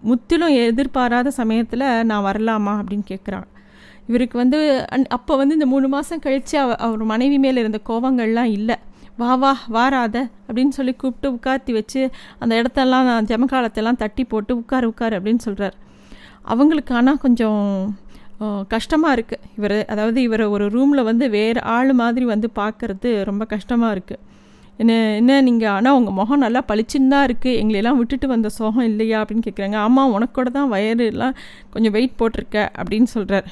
முற்றிலும் 0.02 0.50
எதிர்பாராத 0.50 1.32
சமயத்தில் 1.32 2.04
நான் 2.04 2.26
வரலாமா? 2.26 2.74
அப்படின்னு 2.82 3.06
கேட்குறான் 3.08 3.48
இவருக்கு 4.08 4.38
வந்து 4.38 4.58
அப்போ 5.10 5.36
வந்து 5.36 5.54
இந்த 5.54 5.66
மூணு 5.66 5.88
மாதம் 5.88 6.20
கழித்து 6.20 6.60
அவ 6.60 6.76
அவர் 6.78 7.04
மனைவி 7.04 7.38
மேலே 7.38 7.62
இருந்த 7.62 7.80
கோபங்கள்லாம் 7.90 8.52
இல்லை. 8.52 8.76
வா 9.18 9.36
வா 9.36 9.58
வாராத 9.68 10.18
அப்படின்னு 10.48 10.70
சொல்லி 10.70 10.94
கூப்பிட்டு 10.96 11.28
உட்கார்த்தி 11.32 11.74
வச்சு 11.74 12.02
அந்த 12.40 12.54
இடத்தெல்லாம் 12.56 13.26
ஜமக்காலத்தெல்லாம் 13.26 13.96
தட்டி 13.96 14.24
போட்டு 14.26 14.56
உட்கார் 14.56 14.86
உட்கார் 14.86 15.14
அப்படின்னு 15.14 15.40
சொல்கிறார் 15.40 15.76
அவங்களுக்கு 16.44 16.94
ஆனால் 16.94 17.18
கொஞ்சம் 17.18 17.62
கஷ்டமாக 18.68 19.16
இருக்குது 19.16 19.44
இவர் 19.58 19.86
அதாவது 19.88 20.22
இவரை 20.22 20.46
ஒரு 20.46 20.70
ரூமில் 20.70 21.04
வந்து 21.04 21.30
வேறு 21.30 21.60
ஆள் 21.72 21.94
மாதிரி 21.94 22.26
வந்து 22.26 22.50
பார்க்குறது 22.56 23.24
ரொம்ப 23.24 23.46
கஷ்டமாக 23.46 23.96
இருக்குது 23.96 24.22
என்ன 24.80 24.94
என்ன 25.16 25.42
நீங்கள் 25.42 25.70
ஆனால் 25.70 25.94
உங்கள் 25.94 26.14
முகம் 26.14 26.40
நல்லா 26.40 26.62
பளிச்சுன்னு 26.68 27.12
தான் 27.12 27.26
இருக்குது 27.28 27.58
எங்களையெல்லாம் 27.58 27.98
விட்டுட்டு 27.98 28.28
வந்த 28.28 28.50
சோகம் 28.50 28.84
இல்லையா 28.84 29.20
அப்படின்னு 29.22 29.46
கேட்குறாங்க 29.46 29.76
ஆமாம் 29.78 30.14
உனக்கூட 30.16 30.50
தான் 30.52 30.72
வயறுலாம் 30.72 31.38
கொஞ்சம் 31.70 31.92
வெயிட் 31.92 32.20
போட்டிருக்க 32.20 32.58
அப்படின்னு 32.78 33.10
சொல்கிறார் 33.14 33.48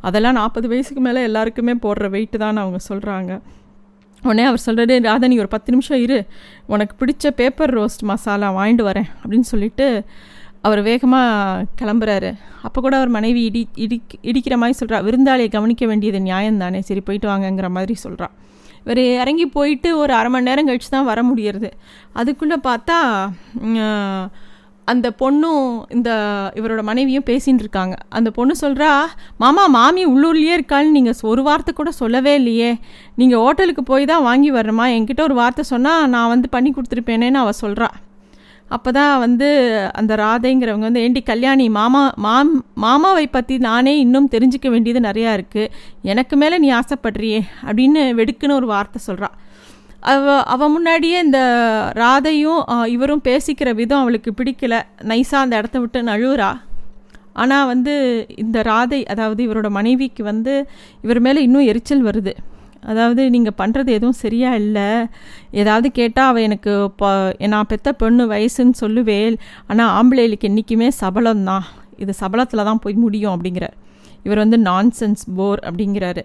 அதெல்லாம் 0.00 0.38
நாற்பது 0.40 0.68
வயசுக்கு 0.68 1.00
மேலே 1.00 1.22
எல்லாருக்குமே 1.22 1.74
போடுற 1.84 2.08
வெயிட்டு 2.14 2.36
தான் 2.36 2.62
அவங்க 2.64 2.78
சொல்கிறாங்க 2.88 3.32
உடனே 4.22 4.44
அவர் 4.44 4.62
சொல்கிறாரு 4.66 4.94
ராதா 5.08 5.28
நீ 5.32 5.36
ஒரு 5.38 5.48
பத்து 5.48 5.72
நிமிஷம் 5.72 6.00
இரு. 6.04 6.18
உனக்கு 6.66 6.94
பிடிச்ச 7.00 7.30
பேப்பர் 7.40 7.72
ரோஸ்ட் 7.78 8.02
மசாலா 8.10 8.48
வாங்கிட்டு 8.58 8.84
வரேன் 8.90 9.08
அப்படின்னு 9.22 9.46
சொல்லிட்டு 9.52 9.86
அவர் 10.62 10.80
வேகமாக 10.82 11.64
கிளம்புறாரு. 11.80 12.30
அப்போ 12.62 12.78
கூட 12.80 12.94
அவர் 12.96 13.08
மனைவி 13.08 13.42
இடி 13.44 13.62
இடி 13.84 13.98
இடிக்கிற 14.30 14.56
மாதிரி 14.62 14.78
சொல்கிறா 14.80 14.98
விருந்தாளியை 15.06 15.50
கவனிக்க 15.56 15.86
வேண்டியது 15.86 16.20
நியாயம் 16.20 16.60
தானே 16.64 16.80
சரி 16.88 17.00
போயிட்டு 17.00 17.28
வாங்கங்கிற 17.28 17.68
மாதிரி 17.76 17.94
சொல்கிறா 18.04 18.28
இவர் 18.84 19.00
இறங்கி 19.22 19.46
போயிட்டு 19.56 19.88
ஒரு 19.96 20.12
அரை 20.18 20.28
மணி 20.30 20.48
நேரம் 20.48 20.68
கழித்து 20.68 20.90
தான் 20.90 21.08
வர 21.10 21.20
முடியறது. 21.22 21.70
அதுக்குள்ளே 22.12 22.56
பார்த்தா 22.68 22.98
அந்த 24.88 25.08
பொண்ணும் 25.20 25.64
இந்த 25.96 26.10
இவரோட 26.58 26.82
மனைவியும் 26.88 27.26
பேசின்னு 27.30 27.62
இருக்காங்க. 27.64 27.94
அந்த 28.08 28.28
பொண்ணு 28.38 28.54
சொல்கிறா 28.62 28.90
மாமா 29.36 29.64
மாமி 29.76 30.04
உள்ளூர்லேயே 30.12 30.54
இருக்கான்னு 30.58 30.96
நீங்கள் 30.98 31.26
ஒரு 31.32 31.42
வார்த்தை 31.48 31.72
கூட 31.74 31.90
சொல்லவே 31.90 32.34
இல்லையே. 32.40 32.70
நீங்கள் 33.16 33.42
ஹோட்டலுக்கு 33.44 33.82
போய் 33.82 34.10
தான் 34.12 34.26
வாங்கி 34.28 34.52
வரணுமா? 34.58 34.86
என்கிட்ட 34.96 35.22
ஒரு 35.22 35.34
வார்த்தை 35.34 35.64
சொன்னால் 35.72 36.08
நான் 36.08 36.28
வந்து 36.28 36.48
பண்ணி 36.48 36.72
கொடுத்துருப்பேனேன்னு 36.72 37.42
அவள் 37.44 37.60
சொல்கிறா 37.64 37.90
அப்போ 38.70 38.90
தான் 38.92 39.14
வந்து 39.18 39.46
அந்த 39.92 40.12
ராதைங்கிறவங்க 40.16 40.86
வந்து 40.88 41.00
ஏண்டி 41.00 41.20
கல்யாணி 41.22 41.64
மாமா 41.68 42.02
மாம் 42.16 42.52
மாமாவை 42.74 43.26
பற்றி 43.26 43.58
நானே 43.58 43.98
இன்னும் 43.98 44.28
தெரிஞ்சிக்க 44.28 44.68
வேண்டியது 44.70 45.00
நிறையா 45.00 45.30
இருக்குது 45.38 45.72
எனக்கு 46.02 46.36
மேலே 46.36 46.58
நீ 46.58 46.68
ஆசைப்படுறியே 46.72 47.40
அப்படின்னு 47.66 48.02
வெடுக்குன்னு 48.18 48.58
ஒரு 48.60 48.66
வார்த்தை 48.66 49.00
சொல்கிறா 49.06 49.30
அவ 50.12 50.34
அவ 50.54 50.68
முன்னாடியே 50.74 51.18
இந்த 51.26 51.40
ராதையும் 52.02 52.60
இவரும் 52.94 53.24
பேசிக்கிற 53.28 53.70
விதம் 53.80 54.02
அவளுக்கு 54.02 54.30
பிடிக்கல. 54.38 54.74
நைஸாக 55.10 55.44
அந்த 55.44 55.54
இடத்த 55.60 55.78
விட்டு 55.82 56.00
நழுவுறா. 56.10 56.50
ஆனால் 57.42 57.68
வந்து 57.72 57.94
இந்த 58.44 58.58
ராதை 58.70 59.00
அதாவது 59.12 59.40
இவரோட 59.46 59.68
மனைவிக்கு 59.78 60.22
வந்து 60.30 60.54
இவர் 61.04 61.20
மேலே 61.26 61.42
இன்னும் 61.46 61.68
எரிச்சல் 61.72 62.06
வருது. 62.08 62.34
அதாவது 62.90 63.22
நீங்கள் 63.34 63.58
பண்ணுறது 63.60 63.90
எதுவும் 63.98 64.20
சரியாக 64.24 64.60
இல்லை. 64.64 64.88
ஏதாவது 65.62 65.88
கேட்டால் 65.98 66.30
அவள் 66.30 66.46
எனக்கு 66.48 66.72
இப்போ 66.88 67.10
நான் 67.54 67.70
பெத்த 67.72 67.94
பெண்ணு 68.02 68.24
வயசுன்னு 68.32 68.80
சொல்லுவேல் 68.82 69.36
ஆனால் 69.70 69.92
ஆம்பளைகளுக்கு 69.98 70.50
என்றைக்குமே 70.50 70.88
சபலம்தான். 71.02 71.66
இது 72.04 72.12
சபலத்தில் 72.22 72.68
தான் 72.70 72.82
போய் 72.84 73.02
முடியும் 73.04 73.34
அப்படிங்கிறார். 73.34 73.76
இவர் 74.24 74.42
வந்து 74.44 74.58
நான்சென்ஸ் 74.58 75.22
போர் 75.36 75.60
அப்படிங்கிறாரு. 75.68 76.22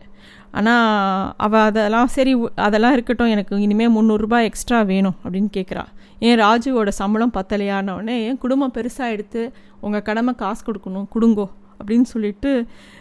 ஆனால் 0.51 1.33
அவள் 1.37 1.61
அதெல்லாம் 1.61 2.07
சரி 2.07 2.33
அதெல்லாம் 2.55 2.93
இருக்கட்டும் 2.93 3.27
எனக்கு 3.27 3.59
இனிமேல் 3.59 3.93
முந்நூறுரூபா 3.95 4.39
எக்ஸ்ட்ரா 4.43 4.81
வேணும் 4.81 5.15
அப்படின்னு 5.23 5.49
கேட்குறா 5.57 5.83
ஏன் 6.19 6.39
ராஜுவோட 6.39 6.87
சம்பளம் 6.87 7.33
பத்தலையானவுடனே 7.33 8.17
என் 8.27 8.37
குடும்பம் 8.37 8.73
பெருசாக 8.73 9.15
எடுத்து 9.15 9.41
உங்கள் 9.81 10.01
கடமை 10.01 10.33
காசு 10.35 10.61
கொடுக்கணும் 10.65 11.07
கொடுங்கோ 11.15 11.47
அப்படின்னு 11.79 12.07
சொல்லிட்டு 12.13 12.51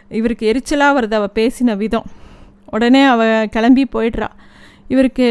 இவருக்கு 0.08 0.44
எரிச்சலாக 0.52 0.96
வருது 0.98 1.14
அவள் 1.20 1.34
பேசின 1.34 1.76
விதம். 1.76 2.08
உடனே 2.66 3.02
அவள் 3.04 3.48
கிளம்பி 3.48 3.84
போயிடுறா. 3.92 4.28
இவருக்கு 4.88 5.26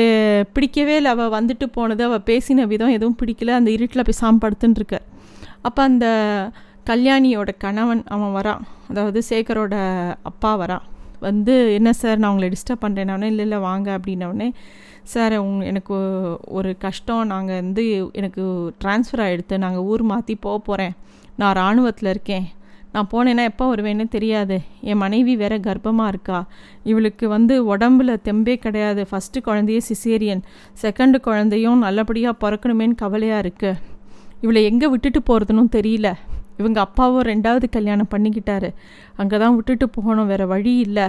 பிடிக்கவே 0.53 0.95
இல்லை 0.95 1.11
அவள் 1.11 1.33
வந்துட்டு 1.39 1.65
போனது 1.71 2.03
அவள் 2.03 2.23
பேசின 2.25 2.65
விதம் 2.67 2.95
எதுவும் 2.97 3.17
பிடிக்கல 3.21 3.55
அந்த 3.59 3.71
இருட்டில் 3.71 4.05
போய் 4.07 4.21
சாம்படுத்துன்னு 4.21 4.99
அப்போ 5.61 5.81
அந்த 5.83 6.05
கல்யாணியோட 6.89 7.51
கணவன் 7.63 8.01
அவன் 8.15 8.33
வரான் 8.37 8.63
அதாவது 8.89 9.19
சேகரோட 9.29 9.75
அப்பா 10.29 10.51
வரான் 10.61 10.87
வந்து 11.27 11.53
என்ன 11.75 11.89
சார் 11.99 12.21
நான் 12.21 12.31
உங்களை 12.31 12.47
டிஸ்டர்ப் 12.53 12.83
பண்ணுறேன்னே 12.85 13.27
இல்லை 13.33 13.43
இல்லை 13.45 13.59
வாங்க 13.67 13.87
அப்படின்னவுடனே 13.97 14.47
சார் 15.11 15.35
உங் 15.43 15.61
எனக்கு 15.69 15.95
ஒரு 16.57 16.69
கஷ்டம். 16.85 17.21
நாங்கள் 17.33 17.61
வந்து 17.61 17.83
எனக்கு 18.19 18.43
ட்ரான்ஸ்ஃபர் 18.81 19.23
ஆகிடுத்து 19.25 19.57
நாங்கள் 19.65 19.85
ஊர் 19.91 20.03
மாற்றி 20.11 20.35
போக 20.45 20.57
போகிறேன் 20.67 20.93
நான் 21.39 21.55
இராணுவத்தில் 21.59 22.11
இருக்கேன். 22.13 22.45
நான் 22.93 23.09
போனேன்னா 23.13 23.43
எப்போ 23.51 23.65
வருவேன்னு 23.69 24.05
தெரியாது. 24.15 24.57
என் 24.89 25.01
மனைவி 25.03 25.35
வேற 25.35 25.53
கர்ப்பமாக 25.67 26.11
இருக்கா. 26.13 26.39
இவளுக்கு 26.91 27.27
வந்து 27.27 27.53
உடம்புல 27.75 28.17
தெம்பே 28.27 28.55
கிடையாது. 28.65 29.03
ஃபஸ்ட்டு 29.11 29.45
குழந்தையே 29.47 29.81
சிசேரியன் 29.89 30.43
செகண்டு 30.83 31.19
குழந்தையும் 31.29 31.83
நல்லபடியாக 31.87 32.41
பிறக்கணுமேன்னு 32.43 33.01
கவலையாக 33.03 33.43
இருக்குது 33.45 33.81
இவளை 34.45 34.63
எங்கே 34.71 34.87
விட்டுட்டு 34.93 35.21
போகிறதுனும் 35.29 35.73
தெரியல. 35.77 36.09
இவங்க 36.59 36.79
அப்பாவும் 36.85 37.27
ரெண்டாவது 37.31 37.67
கல்யாணம் 37.77 38.11
பண்ணிக்கிட்டாரு. 38.13 38.69
அங்கே 39.21 39.37
தான் 39.43 39.55
விட்டுட்டு 39.57 39.87
போகணும் 39.97 40.29
வேறு 40.31 40.47
வழி 40.53 40.73
இல்லை. 40.85 41.07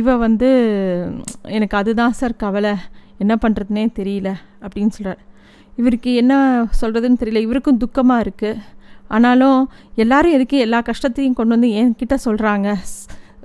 இவ 0.00 0.16
வந்து 0.26 0.48
எனக்கு 1.56 1.76
அதுதான் 1.80 2.16
சார் 2.20 2.40
கவலை. 2.44 2.74
என்ன 3.22 3.34
பண்ணுறதுனே 3.42 3.84
தெரியல 3.98 4.30
அப்படின்னு 4.64 4.94
சொல்கிறார் 4.96 5.22
இவருக்கு 5.80 6.10
என்ன 6.22 6.34
சொல்கிறதுன்னு 6.80 7.20
தெரியல. 7.20 7.40
இவருக்கும் 7.46 7.80
துக்கமாக 7.84 8.24
இருக்குது 8.24 8.62
ஆனாலும் 9.16 9.58
எல்லாரும் 10.02 10.34
எதுக்கு 10.36 10.56
எல்லா 10.66 10.78
கஷ்டத்தையும் 10.90 11.36
கொண்டு 11.38 11.54
வந்து 11.56 11.68
என்கிட்ட 11.80 12.16
சொல்கிறாங்க 12.26 12.68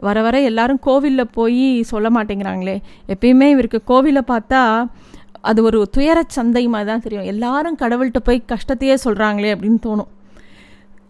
வர 0.07 0.17
வர 0.25 0.35
எல்லாரும் 0.49 0.79
கோவிலில் 0.85 1.31
போய் 1.37 1.65
சொல்ல 1.89 2.07
மாட்டேங்கிறாங்களே. 2.15 2.75
எப்பயுமே 3.13 3.47
இவருக்கு 3.55 3.79
கோவிலை 3.91 4.23
பார்த்தா 4.31 4.61
அது 5.49 5.59
ஒரு 5.67 5.79
துயர 5.95 6.19
சந்தை 6.37 6.63
மாதிரி 6.73 6.87
தான் 6.89 7.03
தெரியும். 7.05 7.27
எல்லாரும் 7.33 7.77
கடவுள்கிட்ட 7.83 8.21
போய் 8.27 8.39
கஷ்டத்தையே 8.53 8.95
சொல்கிறாங்களே 9.05 9.51
அப்படின்னு 9.55 9.79
தோணும். 9.87 10.09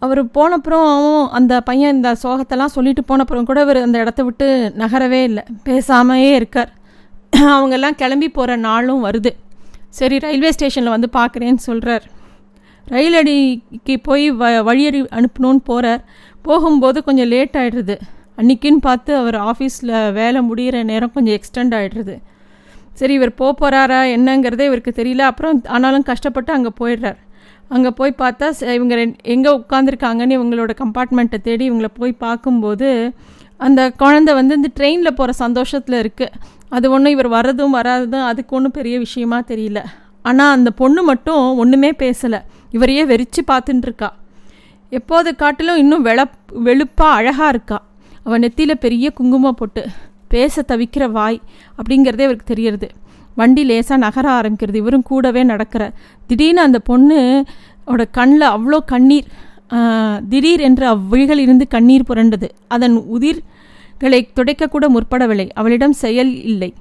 அவர் 0.01 0.21
போனப்புறம் 0.37 0.91
அந்த 1.37 1.53
பையன் 1.61 1.95
இந்த 1.95 2.09
சோகத்தெல்லாம் 2.23 2.73
சொல்லிட்டு 2.75 3.01
போனப்புறம் 3.09 3.47
கூட 3.49 3.59
அவர் 3.61 3.79
அந்த 3.85 3.97
இடத்த 3.99 4.21
விட்டு 4.23 4.47
நகரவே 4.81 5.19
இல்லை. 5.29 5.43
பேசாமையே 5.65 6.31
இருக்கார். 6.39 6.71
அவங்கெல்லாம் 7.55 7.97
கிளம்பி 8.01 8.29
போகிற 8.29 8.55
நாளும் 8.67 9.03
வருது. 9.05 9.31
சரி 9.99 10.17
ரயில்வே 10.17 10.51
ஸ்டேஷனில் 10.51 10.93
வந்து 10.95 11.09
பார்க்குறேன்னு 11.17 11.61
சொல்கிறார் 11.67 12.05
ரயில் 12.87 13.17
அடிக்கு 13.19 13.95
போய் 13.99 14.25
வ 14.31 14.45
வழியறி 14.69 15.01
அனுப்பணும்னு 15.17 15.61
போகிறார் 15.69 16.01
போகும்போது 16.45 16.99
கொஞ்சம் 17.03 17.29
லேட் 17.33 17.57
ஆகிடுது 17.61 17.95
அன்றைக்கின்னு 18.37 18.81
பார்த்து 18.87 19.11
அவர் 19.15 19.37
ஆஃபீஸில் 19.49 19.95
வேலை 20.11 20.39
முடிகிற 20.49 20.83
நேரம் 20.83 21.13
கொஞ்சம் 21.13 21.35
எக்ஸ்டெண்ட் 21.37 21.75
ஆகிடுது 21.79 22.15
சரி 22.93 23.13
இவர் 23.13 23.33
போக 23.33 23.51
போகிறாரா 23.59 23.99
என்னங்கிறதே 24.15 24.65
இவருக்கு 24.69 24.91
தெரியல. 24.95 25.25
அப்புறம் 25.31 25.61
ஆனாலும் 25.67 26.07
கஷ்டப்பட்டு 26.11 26.51
அங்கே 26.53 26.71
போயிடுறார். 26.79 27.19
அங்கே 27.73 27.91
போய் 27.99 28.19
பார்த்தா 28.21 28.47
இவங்க 28.77 28.95
எங்கே 29.33 29.51
உட்காந்துருக்காங்கன்னு 29.59 30.37
இவங்களோட 30.39 30.71
கம்பார்ட்மெண்ட்டை 30.81 31.39
தேடி 31.47 31.65
இவங்கள 31.71 31.89
போய் 31.99 32.13
பார்க்கும்போது 32.25 32.89
அந்த 33.65 33.81
குழந்தை 34.01 34.31
வந்து 34.39 34.53
இந்த 34.59 34.69
ட்ரெயினில் 34.77 35.17
போகிற 35.19 35.31
சந்தோஷத்தில் 35.43 35.97
இருக்குது 36.01 36.35
அது 36.75 36.85
ஒன்றும் 36.95 37.13
இவர் 37.15 37.29
வர்றதும் 37.29 37.75
வராததும் 37.77 38.27
அதுக்கு 38.29 38.55
ஒன்றும் 38.55 38.75
பெரிய 38.77 38.95
விஷயமா 38.99 39.37
தெரியல. 39.51 39.79
ஆனால் 40.29 40.53
அந்த 40.55 40.69
பொண்ணு 40.81 41.01
மட்டும் 41.03 41.43
ஒன்றுமே 41.61 41.91
பேசலை. 42.03 42.39
இவரையே 42.75 43.03
வெறிச்சு 43.11 43.41
பார்த்துட்டுருக்கா 43.51 44.09
எப்போது 44.91 45.29
காட்டிலும் 45.35 45.81
இன்னும் 45.83 46.05
வெள 46.07 46.21
வெளுப்பாக 46.67 47.17
அழகாக 47.19 47.51
இருக்கா. 47.53 47.77
அவன் 48.23 48.43
நெத்தியில் 48.43 48.81
பெரிய 48.85 49.05
குங்குமம் 49.19 49.59
போட்டு 49.59 49.83
பேச 50.33 50.63
தவிக்கிற 50.67 51.05
வாய் 51.11 51.39
அப்படிங்கிறதே 51.77 52.25
இவருக்கு 52.27 52.51
தெரியறது. 52.53 52.87
வண்டி 53.39 53.63
லேசாக 53.69 53.99
நகர 54.05 54.25
ஆரம்பிக்கிறது. 54.39 54.77
இவரும் 54.83 55.07
கூடவே 55.09 55.41
நடக்கிற. 55.51 55.83
திடீர்னு 56.29 56.61
அந்த 56.67 56.79
பொண்ணு 56.89 57.17
ஓட 57.91 58.03
கண்ணில் 58.17 58.47
அவ்வளோ 58.55 58.79
கண்ணீர் 58.93 59.29
திடீர் 60.31 60.61
என்று 60.67 60.85
அவ்விழிகள் 60.93 61.41
இருந்து 61.43 61.65
கண்ணீர் 61.73 62.07
புரண்டது. 62.09 62.47
அதன் 62.75 62.95
உதிர்களை 63.15 64.19
துடைக்கக்கூட 64.37 64.85
முற்படவில்லை. 64.95 65.47
அவளிடம் 65.59 65.95
செயல் 66.03 66.31
இல்லை. 66.51 66.71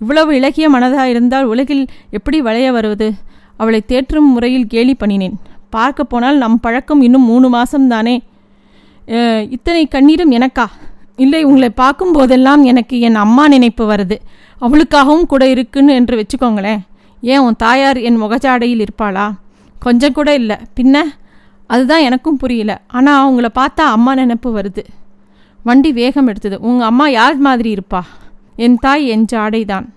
இவ்வளவு 0.00 0.30
இலகிய 0.38 0.66
மனதாக 0.74 1.04
இருந்தால் 1.12 1.46
உலகில் 1.52 1.84
எப்படி 2.16 2.38
வளைய 2.46 2.70
வருவது? 2.76 3.08
அவளை 3.60 3.80
தேற்றும் 3.92 4.28
முறையில் 4.32 4.66
கேலி 4.72 4.94
பண்ணினேன். 5.02 5.36
பார்க்க 5.76 6.10
போனால் 6.12 6.42
நம் 6.42 6.58
பழக்கம் 6.64 7.04
இன்னும் 7.06 7.28
மூணு 7.30 7.46
மாதம்தானே 7.54 8.16
இத்தனை 9.54 9.82
கண்ணீரும் 9.94 10.34
எனக்கா? 10.36 10.66
இல்லை 11.16 11.44
உங்களை 11.44 11.70
பார்க்கும் 11.70 12.12
போதெல்லாம் 12.12 12.64
எனக்கு 12.64 13.00
என் 13.00 13.14
அம்மா 13.14 13.48
நினைப்பு 13.48 13.90
வருது. 13.90 14.16
அவளுக்காகவும் 14.60 15.26
கூட 15.26 15.48
இருக்குன்னு 15.48 15.94
என்று 15.94 16.14
வச்சுக்கோங்களேன். 16.16 16.78
ஏன் 17.20 17.38
உன் 17.38 17.56
தாயார் 17.56 17.96
என் 17.96 18.22
முகஜாடையில் 18.22 18.84
இருப்பாளா? 18.84 19.32
கொஞ்சம் 19.78 20.12
கூட 20.12 20.34
இல்லை. 20.34 20.56
பின்ன? 20.80 21.02
அதுதான் 21.66 22.00
எனக்கும் 22.00 22.36
புரியல. 22.36 22.80
ஆனால் 22.86 23.20
அவங்கள 23.22 23.46
பார்த்தா 23.54 23.86
அம்மா 23.96 24.14
நினப்பு 24.14 24.46
வருது. 24.46 24.84
வண்டி 25.64 25.92
வேகம் 25.92 26.26
எடுத்தது. 26.26 26.60
உங்கள் 26.60 26.86
அம்மா 26.86 27.08
யார் 27.08 27.36
மாதிரி 27.36 27.74
இருப்பா? 27.74 28.00
என் 28.56 28.76
தாய் 28.76 29.06
என் 29.06 29.24
ஜாடை 29.32 29.64
தான் 29.64 29.94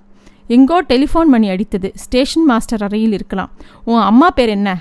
எங்கோ 0.48 0.82
டெலிஃபோன் 0.82 1.26
மணி 1.26 1.50
அடித்தது. 1.50 1.90
ஸ்டேஷன் 1.94 2.44
மாஸ்டர் 2.44 2.82
அறையில் 2.82 3.12
இருக்கலாம். 3.12 3.52
உன் 3.86 4.02
அம்மா 4.02 4.30
பேர் 4.30 4.50
என்ன? 4.50 4.78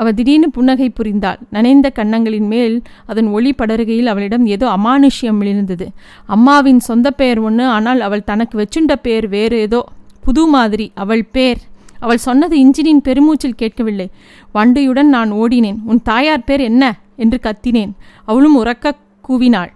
அவள் 0.00 0.14
திடீர்னு 0.14 0.48
புன்னகை 0.50 0.88
புரிந்தாள். 0.98 1.38
நனைந்த 1.50 1.88
கன்னங்களின் 1.94 2.46
மேல் 2.46 2.76
அதன் 3.06 3.26
ஒளி 3.26 3.50
படருகையில் 3.58 4.06
அவளிடம் 4.06 4.46
ஏதோ 4.46 4.66
அமானுஷ்யம் 4.68 5.38
விழுந்தது. 5.38 5.86
அம்மாவின் 6.26 6.80
சொந்த 6.80 7.10
பெயர் 7.10 7.38
ஒன்று 7.38 7.64
ஆனால் 7.66 8.00
அவள் 8.00 8.24
தனக்கு 8.24 8.56
வச்சுண்ட 8.58 8.94
பேர் 9.02 9.28
வேறு 9.28 9.58
ஏதோ. 9.58 9.84
புது 10.22 10.46
மாதிரி 10.46 10.86
அவள் 10.94 11.24
பேர். 11.24 11.60
அவள் 11.98 12.18
சொன்னது 12.18 12.54
இன்ஜினின் 12.56 13.04
பெருமூச்சில் 13.04 13.60
கேட்கவில்லை. 13.62 14.08
வண்டியுடன் 14.52 15.08
நான் 15.08 15.32
ஓடினேன். 15.32 15.78
உன் 15.84 16.02
தாயார் 16.02 16.44
பேர் 16.44 16.60
என்ன? 16.60 16.84
என்று 17.16 17.38
கத்தினேன். 17.42 17.92
அவளும் 18.24 18.58
உறக்க 18.64 18.92
கூவினாள். 19.28 19.72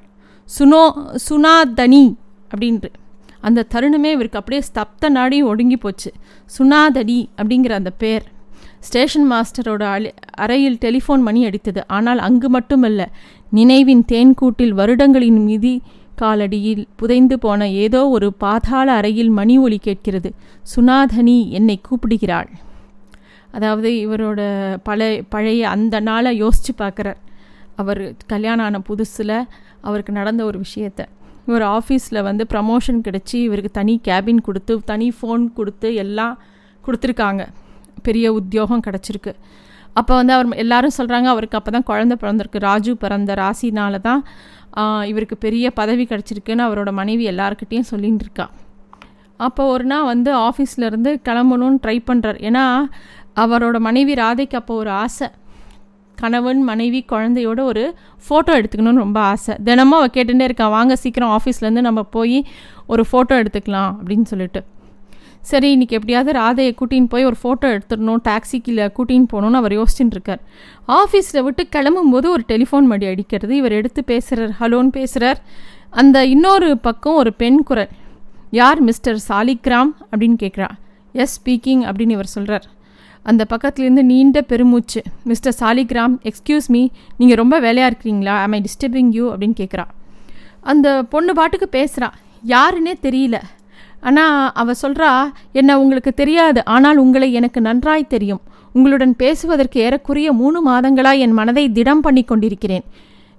சுனோ 0.59 0.83
சுனாதனி 1.29 2.05
அப்படின்று. 2.55 2.91
அந்த 3.41 3.67
தருணமே 3.75 4.11
இவருக்கு 4.11 4.39
அப்படியே 4.39 4.63
ஸ்தப்த 4.69 5.09
நாடி 5.09 5.43
ஒடுங்கி 5.43 5.77
போச்சு. 5.77 6.11
சுனாதடி 6.59 7.19
அப்படிங்கிற 7.37 7.71
அந்த 7.71 7.91
பேர். 7.91 8.25
ஸ்டேஷன் 8.89 9.27
மாஸ்டரோட 9.33 9.83
அழி 9.95 10.11
அறையில் 10.45 10.79
டெலிஃபோன் 10.85 11.23
மணி 11.29 11.41
அடித்தது. 11.49 11.81
ஆனால் 11.97 12.21
அங்கு 12.29 12.49
மட்டுமல்ல 12.57 13.03
நினைவின் 13.59 14.05
தேன்கூட்டில் 14.13 14.75
வருடங்களின் 14.81 15.41
மிதி 15.49 15.75
காலடியில் 16.21 16.85
புதைந்து 17.01 17.37
போன 17.45 17.69
ஏதோ 17.85 18.01
ஒரு 18.17 18.29
பாதாள 18.43 18.89
அறையில் 18.99 19.33
மணி 19.39 19.55
ஒலி 19.65 19.79
கேட்கிறது. 19.87 20.31
சுனாதனி 20.75 21.39
என்னை 21.59 21.77
கூப்பிடுகிறாள். 21.89 22.51
அதாவது 23.57 23.91
இவரோட 24.05 24.41
பழைய 24.89 25.17
பழைய 25.35 25.63
அந்த 25.75 25.97
நாளை 26.09 26.31
யோசித்து 26.45 26.73
பார்க்குறார். 26.85 27.21
அவர் 27.83 28.01
கல்யாணம் 28.33 28.67
ஆன 28.67 28.81
புதுசில் 28.89 29.37
அவருக்கு 29.89 30.13
நடந்த 30.21 30.43
ஒரு 30.51 30.59
விஷயத்தை. 30.67 31.05
இவர் 31.49 31.65
ஆஃபீஸில் 31.77 32.25
வந்து 32.29 32.45
ப்ரமோஷன் 32.53 33.01
கிடச்சி 33.07 33.37
இவருக்கு 33.47 33.71
தனி 33.81 33.95
கேபின் 34.09 34.41
கொடுத்து 34.47 34.75
தனி 34.93 35.09
ஃபோன் 35.17 35.45
கொடுத்து 35.59 35.89
எல்லாம் 36.05 36.35
கொடுத்துருக்காங்க. 36.87 37.43
பெரிய 38.09 38.27
உத்தியோகம் 38.41 38.85
கிடச்சிருக்கு. 38.87 39.33
அப்போ 40.01 40.13
வந்து 40.21 40.33
அவர் 40.37 40.49
எல்லாரும் 40.65 40.97
சொல்கிறாங்க 40.99 41.29
அவருக்கு 41.33 41.59
அப்போ 41.61 41.71
தான் 41.77 41.89
குழந்த 41.91 42.15
பிறந்திருக்கு. 42.23 42.61
ராஜு 42.71 42.93
பிறந்த 43.05 43.35
ராசினால 43.43 44.01
தான் 44.09 44.23
இவருக்கு 45.11 45.37
பெரிய 45.45 45.67
பதவி 45.81 46.05
கிடச்சிருக்குன்னு 46.13 46.67
அவரோட 46.69 46.91
மனைவி 47.01 47.25
எல்லாருக்கிட்டேயும் 47.33 47.91
சொல்லிகிட்டு 47.91 48.25
இருக்கா 48.27 48.47
அப்போ 49.47 49.63
ஒரு 49.75 49.85
நாள் 49.91 50.09
வந்து 50.13 50.31
ஆஃபீஸ்லேருந்து 50.49 51.11
கிளம்பணும்னு 51.29 51.79
ட்ரை 51.85 51.97
பண்ணுறார் 52.09 52.39
ஏன்னா 52.49 52.65
அவரோட 53.43 53.77
மனைவி 53.87 54.13
ராதைக்கு 54.21 54.57
அப்போ 54.61 54.75
ஒரு 54.83 54.91
ஆசை. 55.05 55.29
கணவன் 56.19 56.61
மனைவி 56.69 57.01
குழந்தையோட 57.13 57.61
ஒரு 57.71 57.83
ஃபோட்டோ 58.27 58.53
எடுத்துக்கணும்னு 58.59 59.03
ரொம்ப 59.05 59.21
ஆசை. 59.33 59.55
தினமும் 59.69 59.99
அவள் 59.99 60.13
கேட்டுகிட்டே 60.17 60.47
இருக்கான் 60.49 60.75
வாங்க 60.77 60.97
சீக்கிரம் 61.05 61.33
ஆஃபீஸ்லேருந்து 61.37 61.83
நம்ம 61.89 62.03
போய் 62.17 62.39
ஒரு 62.93 63.05
ஃபோட்டோ 63.11 63.37
எடுத்துக்கலாம் 63.43 63.91
அப்படின்னு 63.99 64.27
சொல்லிட்டு. 64.33 64.63
சரி 65.49 65.69
இன்றைக்கி 65.77 65.95
எப்படியாவது 65.97 66.31
ராதையை 66.39 66.71
கூட்டின்னு 66.81 67.09
போய் 67.13 67.25
ஒரு 67.25 67.37
ஃபோட்டோ 67.43 67.67
எடுத்துடணும் 67.75 68.21
டாக்ஸிக்கில் 68.29 68.93
கூட்டின்னு 68.97 69.27
போகணுன்னு 69.33 69.59
அவர் 69.61 69.73
யோசிச்சுட்டு 69.73 70.15
இருக்கார். 70.17 70.41
ஆஃபீஸில் 70.89 71.43
விட்டு 71.47 71.63
கிளம்பும்போது 71.77 72.29
ஒரு 72.35 72.43
டெலிஃபோன் 72.49 72.87
மடி 72.93 73.07
அடிக்கிறது. 73.07 73.57
இவர் 73.57 73.73
எடுத்து 73.73 74.05
பேசுகிறார் 74.05 74.55
ஹலோன்னு 74.61 74.93
பேசுகிறார் 74.99 75.41
அந்த 75.91 76.25
இன்னொரு 76.35 76.79
பக்கம் 76.79 77.15
ஒரு 77.15 77.33
பெண் 77.43 77.63
குரல் 77.63 77.91
யார் 78.51 78.81
மிஸ்டர் 78.81 79.19
சாலிக்ராம்? 79.29 79.91
அப்படின்னு 80.13 80.39
கேட்குறா 80.45 80.69
எஸ் 81.13 81.35
ஸ்பீக்கிங் 81.41 81.83
அப்படின்னு 81.91 82.17
இவர் 82.17 82.35
சொல்கிறார் 82.37 82.69
அந்த 83.23 83.47
பக்கத்துலேருந்து 83.51 84.05
நீண்ட 84.13 84.43
பெருமூச்சு 84.43 85.03
மிஸ்டர் 85.25 85.57
சாலிகிராம் 85.61 86.17
எக்ஸ்கியூஸ் 86.23 86.71
மீ 86.77 86.89
நீங்கள் 87.19 87.41
ரொம்ப 87.43 87.59
வேலையாக 87.67 87.93
இருக்கிறீங்களா? 87.93 88.37
ஐ 88.47 88.63
டிஸ்டர்பிங் 88.69 89.13
யூ 89.19 89.27
அப்படின்னு 89.35 89.59
கேட்குறா 89.63 89.85
அந்த 90.61 90.89
பொண்ணு 91.03 91.35
பாட்டுக்கு 91.35 91.69
பேசுகிறா 91.79 92.11
யாருன்னே 92.47 92.95
தெரியல. 93.03 93.37
ஆனால் 94.09 94.51
அவள் 94.61 94.81
சொல்கிறா 94.83 95.11
என்ன 95.53 95.81
உங்களுக்கு 95.81 96.13
தெரியாது 96.15 96.61
ஆனால் 96.65 96.97
உங்களை 96.97 97.29
எனக்கு 97.33 97.61
நன்றாய் 97.61 98.13
தெரியும். 98.15 98.43
உங்களுடன் 98.73 99.15
பேசுவதற்கு 99.17 99.81
ஏறக்குறைய 99.81 100.29
மூணு 100.33 100.59
மாதங்களாய் 100.71 101.23
என் 101.27 101.37
மனதை 101.39 101.65
திடம் 101.73 102.01
பண்ணி 102.01 102.23
கொண்டிருக்கிறேன். 102.23 102.85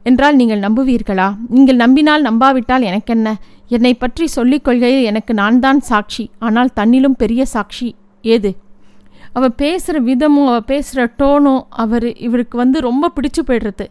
என்றால் 0.04 0.36
நீங்கள் 0.36 0.64
நம்புவீர்களா? 0.68 1.28
நீங்கள் 1.56 1.76
நம்பினால் 1.76 2.26
நம்பாவிட்டால் 2.30 2.88
எனக்கென்ன? 2.90 3.36
என்னை 3.68 3.94
பற்றி 3.94 4.28
சொல்லிக் 4.28 4.64
கொள்கையில் 4.64 5.04
எனக்கு 5.04 5.34
நான் 5.34 5.60
தான் 5.60 5.80
சாட்சி. 5.80 6.26
ஆனால் 6.40 6.76
தன்னிலும் 6.76 7.20
பெரிய 7.24 7.46
சாட்சி. 7.46 7.88
ஏது? 8.22 8.52
அவள் 9.38 9.56
பேசுகிற 9.62 9.98
விதமும் 10.10 10.50
அவள் 10.52 10.70
பேசுகிற 10.72 11.02
டோனும் 11.20 11.64
அவர் 11.84 12.08
இவருக்கு 12.28 12.56
வந்து 12.62 12.78
ரொம்ப 12.88 13.10
பிடிச்சி 13.16 13.42
போய்டுறது. 13.48 13.86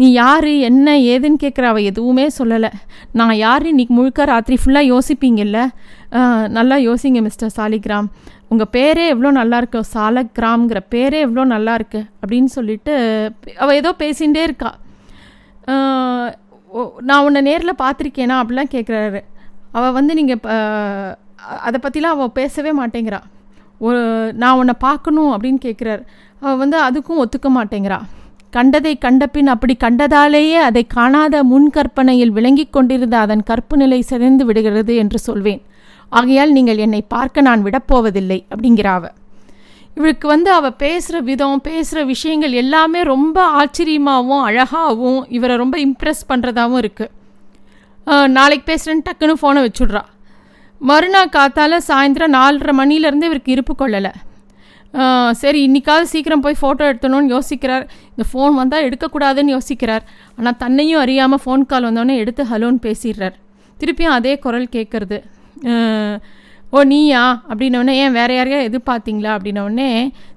நீ 0.00 0.06
யார் 0.22 0.48
என்ன 0.68 0.96
ஏதுன்னு 1.12 1.42
கேட்குற 1.44 1.66
அவள் 1.70 1.88
எதுவுமே 1.90 2.26
சொல்லலை. 2.38 2.70
நான் 3.20 3.34
யார் 3.46 3.64
இன்னைக்கு 3.72 3.94
முழுக்க 3.98 4.26
ராத்திரி 4.32 4.58
ஃபுல்லாக 4.62 4.90
யோசிப்பீங்கல்ல? 4.92 5.60
நல்லா 6.58 6.76
யோசிங்க 6.88 7.22
மிஸ்டர் 7.28 7.54
சாலிகிராம். 7.56 8.10
உங்கள் 8.52 8.72
பேரே 8.76 9.06
எவ்வளோ 9.14 9.30
நல்லா 9.40 9.56
இருக்கு 9.62 9.80
சாலகிராம்ங்கிற 9.94 10.78
பேரே 10.94 11.18
எவ்வளோ 11.26 11.42
நல்லா 11.54 11.74
இருக்கு 11.80 12.00
அப்படின்னு 12.22 12.50
சொல்லிட்டு 12.58 12.94
அவள் 13.62 13.78
ஏதோ 13.80 13.90
பேசிகிட்டே 14.04 14.44
இருக்கா. 14.48 14.70
நான் 17.08 17.24
உன்னை 17.26 17.40
நேரில் 17.50 17.80
பார்த்துருக்கேனா 17.82 18.38
அப்படிலாம் 18.42 18.74
கேட்குறாரு 18.76 19.20
அவள் 19.78 19.96
வந்து 19.98 20.12
நீங்கள் 20.18 20.40
அதை 21.66 21.78
பற்றிலாம் 21.84 22.16
அவள் 22.16 22.38
பேசவே 22.40 22.72
மாட்டேங்கிறா. 22.80 23.20
ஒரு 23.86 24.00
நான் 24.40 24.58
உன்னை 24.60 24.74
பார்க்கணும் 24.86 25.30
அப்படின்னு 25.34 25.60
கேட்குறார் 25.66 26.02
அவள் 26.42 26.60
வந்து 26.62 26.76
அதுக்கும் 26.86 27.20
ஒத்துக்க 27.22 27.48
மாட்டேங்கிறா. 27.56 27.98
கண்டதை 28.56 28.92
கண்டபின் 29.04 29.52
அப்படி 29.54 29.74
கண்டதாலேயே 29.84 30.58
அதை 30.68 30.82
காணாத 30.96 31.42
முன்கற்பனையில் 31.50 32.34
விளங்கி 32.38 32.64
கொண்டிருந்த 32.66 33.16
அதன் 33.24 33.46
கற்பு 33.50 33.74
நிலை 33.82 34.00
சிதைந்து 34.10 34.44
விடுகிறது 34.48 34.94
என்று 35.02 35.18
சொல்வேன். 35.26 35.62
ஆகையால் 36.12 36.54
நீங்கள் 36.56 36.82
என்னை 36.86 37.02
பார்க்க 37.14 37.48
நான் 37.48 37.64
விடப்போவதில்லை 37.66 38.38
அப்படிங்கிறாவ 38.52 39.04
இவளுக்கு 39.96 40.26
வந்து 40.32 40.50
அவள் 40.56 40.78
பேசுகிற 40.82 41.16
விதம் 41.28 41.62
பேசுகிற 41.68 42.00
விஷயங்கள் 42.10 42.52
எல்லாமே 42.62 43.00
ரொம்ப 43.14 43.36
ஆச்சரியமாகவும் 43.60 44.44
அழகாகவும் 44.48 45.20
இவரை 45.36 45.54
ரொம்ப 45.62 45.76
இம்ப்ரெஸ் 45.86 46.22
பண்ணுறதாகவும் 46.30 46.80
இருக்குது 46.82 48.28
நாளைக்கு 48.36 48.64
பேசுகிறேன்னு 48.70 49.06
டக்குன்னு 49.08 49.40
ஃபோனை 49.40 49.60
வச்சுட்றா. 49.64 50.02
மறுநாள் 50.88 51.34
காத்தால் 51.36 51.76
சாயந்தரம் 51.88 52.34
நாலரை 52.38 52.72
மணிலேருந்து 52.80 53.28
இவருக்கு 53.28 53.50
இருப்பு 53.54 53.74
கொள்ளலை. 53.80 54.12
சரி 55.40 55.58
இன்றைக்காவது 55.66 56.06
சீக்கிரம் 56.12 56.42
போய் 56.44 56.60
ஃபோட்டோ 56.60 56.84
எடுத்தணும்னு 56.90 57.32
யோசிக்கிறார். 57.34 57.84
இந்த 58.12 58.24
ஃபோன் 58.30 58.54
வந்தால் 58.60 58.86
எடுக்கக்கூடாதுன்னு 58.86 59.54
யோசிக்கிறார். 59.56 60.04
ஆனால் 60.38 60.58
தன்னையும் 60.62 61.00
அறியாமல் 61.04 61.42
ஃபோன் 61.44 61.68
கால் 61.72 61.86
வந்தோடனே 61.88 62.14
எடுத்து 62.22 62.44
ஹலோன்னு 62.52 62.80
பேசிடுறார். 62.86 63.36
திருப்பியும் 63.80 64.16
அதே 64.18 64.32
குரல் 64.44 64.68
கேட்குறது 64.76 65.18
ஓ 66.76 66.80
நீயா? 66.90 67.22
அப்படின்னோடனே 67.50 67.94
ஏன் 68.02 68.14
வேறு 68.16 68.34
யாரையா 68.36 68.58
எதிர்பார்த்தீங்களா? 68.66 69.30
அப்படின்னோடனே 69.36 69.88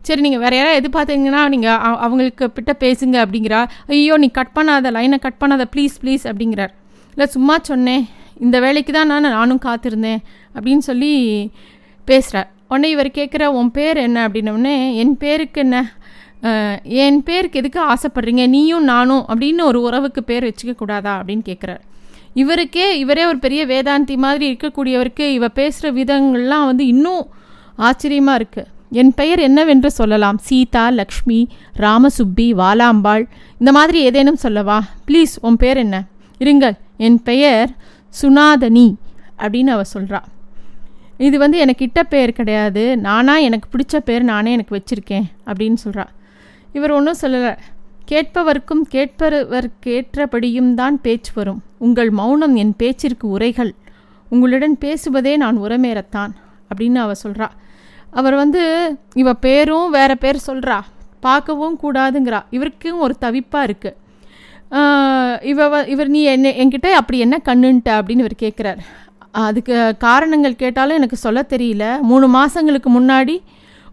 சரி 0.08 0.21
நீங்கள் 0.25 0.41
வேறு 0.43 0.56
யாராவது 0.60 0.79
எதிர்பார்த்தீங்கன்னா 0.82 1.41
நீங்கள் 1.53 1.82
அவங்களுக்கு 2.06 2.45
கிட்ட 2.58 2.73
பேசுங்க 2.84 3.17
அப்படிங்கிறா 3.23 3.60
ஐயோ 3.97 4.15
நீ 4.23 4.29
கட் 4.38 4.56
பண்ணாத 4.58 4.91
லைனை 4.97 5.19
கட் 5.25 5.39
பண்ணாத 5.41 5.65
ப்ளீஸ் 5.73 5.95
ப்ளீஸ் 6.03 6.25
அப்படிங்கிறார். 6.32 6.73
இல்லை 7.13 7.27
சும்மா 7.36 7.56
சொன்னேன். 7.71 8.06
இந்த 8.46 8.60
வேலைக்கு 8.60 8.93
தான் 8.93 9.08
நான் 9.08 9.30
நானும் 9.39 9.63
காத்திருந்தேன் 9.65 10.22
அப்படின்னு 10.56 10.84
சொல்லி 10.89 11.13
பேசுகிறார் 12.06 12.50
உடனே 12.67 12.89
இவர் 12.89 13.10
கேட்குற 13.17 13.46
உன் 13.60 13.72
பேர் 13.72 13.98
என்ன? 13.98 14.28
அப்படின்னோடனே 14.28 14.96
என் 15.02 15.17
பேருக்கு 15.17 15.62
என்ன? 15.62 15.78
என் 16.84 17.24
பேருக்கு 17.24 17.60
எதுக்கு 17.62 17.82
ஆசைப்பட்றீங்க? 17.93 18.43
நீயும் 18.48 18.84
நானும் 18.84 19.26
அப்படின்னு 19.30 19.63
ஒரு 19.63 19.82
உறவுக்கு 19.82 20.24
பேர் 20.24 20.48
வச்சுக்க 20.50 20.74
கூடாதா 20.76 21.13
அப்படின்னு 21.19 21.43
கேட்குறார் 21.50 21.82
இவருக்கே 22.41 22.88
இவரே 23.04 23.26
ஒரு 23.26 23.39
பெரிய 23.39 23.65
வேதாந்தி 23.65 24.15
மாதிரி 24.17 24.46
இருக்கக்கூடியவருக்கு 24.52 25.26
இவ 25.38 25.48
பேசுகிற 25.48 25.91
விதங்கள்லாம் 26.00 26.65
வந்து 26.65 26.86
இன்னும் 26.86 27.26
ஆச்சரியமாக 27.76 28.39
இருக்குது 28.39 28.69
என் 29.02 29.13
பெயர் 29.13 29.39
என்னவென்று 29.39 29.91
சொல்லலாம்? 29.91 30.38
சீதா 30.48 30.89
லக்ஷ்மி 30.89 31.48
ராமசுப்பி 31.80 32.48
வாலாம்பாள் 32.62 33.24
இந்த 33.60 33.72
மாதிரி 33.72 34.02
ஏதேனும் 34.02 34.36
சொல்லவா? 34.36 34.80
ப்ளீஸ் 35.08 35.34
உன் 35.41 35.58
பேர் 35.58 35.78
என்ன? 35.78 36.06
இருங்கள் 36.39 36.76
என் 36.98 37.22
பெயர் 37.24 37.69
சுனாதனி 38.21 38.88
அப்படின்னு 39.43 39.71
அவள் 39.76 39.93
சொல்கிறா 39.95 40.21
இது 41.17 41.38
வந்து 41.38 41.58
எனக்கு 41.63 41.86
இட்ட 41.88 42.02
பேர் 42.04 42.32
கிடையாது. 42.38 42.84
நானாக 42.97 43.45
எனக்கு 43.47 43.67
பிடிச்ச 43.73 43.97
பேர் 44.08 44.23
நானே 44.32 44.52
எனக்கு 44.58 44.76
வச்சுருக்கேன் 44.78 45.28
அப்படின்னு 45.49 45.78
சொல்கிறா 45.86 46.06
இவர் 46.78 46.91
ஒன்றும் 46.91 47.19
சொல்லலை. 47.21 47.52
கேட்பவர்க்கும் 48.12 48.84
கேட்பவர்க்கேற்றபடியும் 48.93 50.71
தான் 50.73 50.95
பேச்சு 51.02 51.32
வரும். 51.36 51.62
உங்கள் 51.78 52.10
மௌனம் 52.19 52.56
என் 52.56 52.73
பேச்சிற்கு 52.82 53.26
உரைகள். 53.36 53.71
உங்களுடன் 54.30 54.76
பேசுவதே 54.86 55.34
நான் 55.43 55.58
உரமேறத்தான் 55.58 56.34
அப்படின்னு 56.69 56.99
அவ 57.06 57.13
சொல்கிறா 57.23 57.49
அவர் 58.19 58.36
வந்து 58.36 58.63
இவ 59.21 59.34
பேரும் 59.45 59.89
வேற 59.89 60.12
பேர் 60.15 60.39
சொல்கிறா 60.47 60.78
பார்க்கவும் 61.19 61.78
கூடாதுங்கிறா. 61.84 62.39
இவருக்கும் 62.49 63.04
ஒரு 63.06 63.15
தவிப்பாக 63.21 63.67
இருக்குது 63.69 63.97
இவ 65.52 65.84
இவர் 65.93 66.10
நீ 66.15 66.21
என்ன 66.36 66.52
என்கிட்ட 66.63 66.91
அப்படி 66.99 67.17
என்ன 67.26 67.36
கண்ணுன்ட்ட 67.49 67.91
அப்படின்னு 67.97 68.23
இவர் 68.26 68.43
கேட்குறார் 68.45 68.80
அதுக்கு 69.47 69.76
காரணங்கள் 70.06 70.62
கேட்டாலும் 70.62 70.99
எனக்கு 70.99 71.17
சொல்ல 71.26 71.39
தெரியல. 71.54 71.86
மூணு 72.10 72.26
மாதங்களுக்கு 72.38 72.89
முன்னாடி 72.97 73.36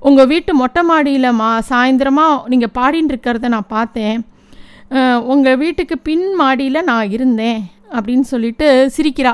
உங்கள் 0.09 0.29
வீட்டு 0.33 0.53
மொட்டை 0.61 0.83
மாடியில் 0.91 1.37
மா 1.41 1.49
சாயந்தரமாக 1.71 2.49
நீங்கள் 2.53 2.75
பாடின்னு 2.79 3.13
இருக்கிறத 3.13 3.49
நான் 3.55 3.73
பார்த்தேன். 3.77 4.19
உங்கள் 5.33 5.59
வீட்டுக்கு 5.63 5.97
பின் 6.09 6.27
மாடியில் 6.41 6.87
நான் 6.91 7.13
இருந்தேன் 7.17 7.61
அப்படின்னு 7.97 8.27
சொல்லிட்டு 8.33 8.67
சிரிக்கிறா. 8.97 9.33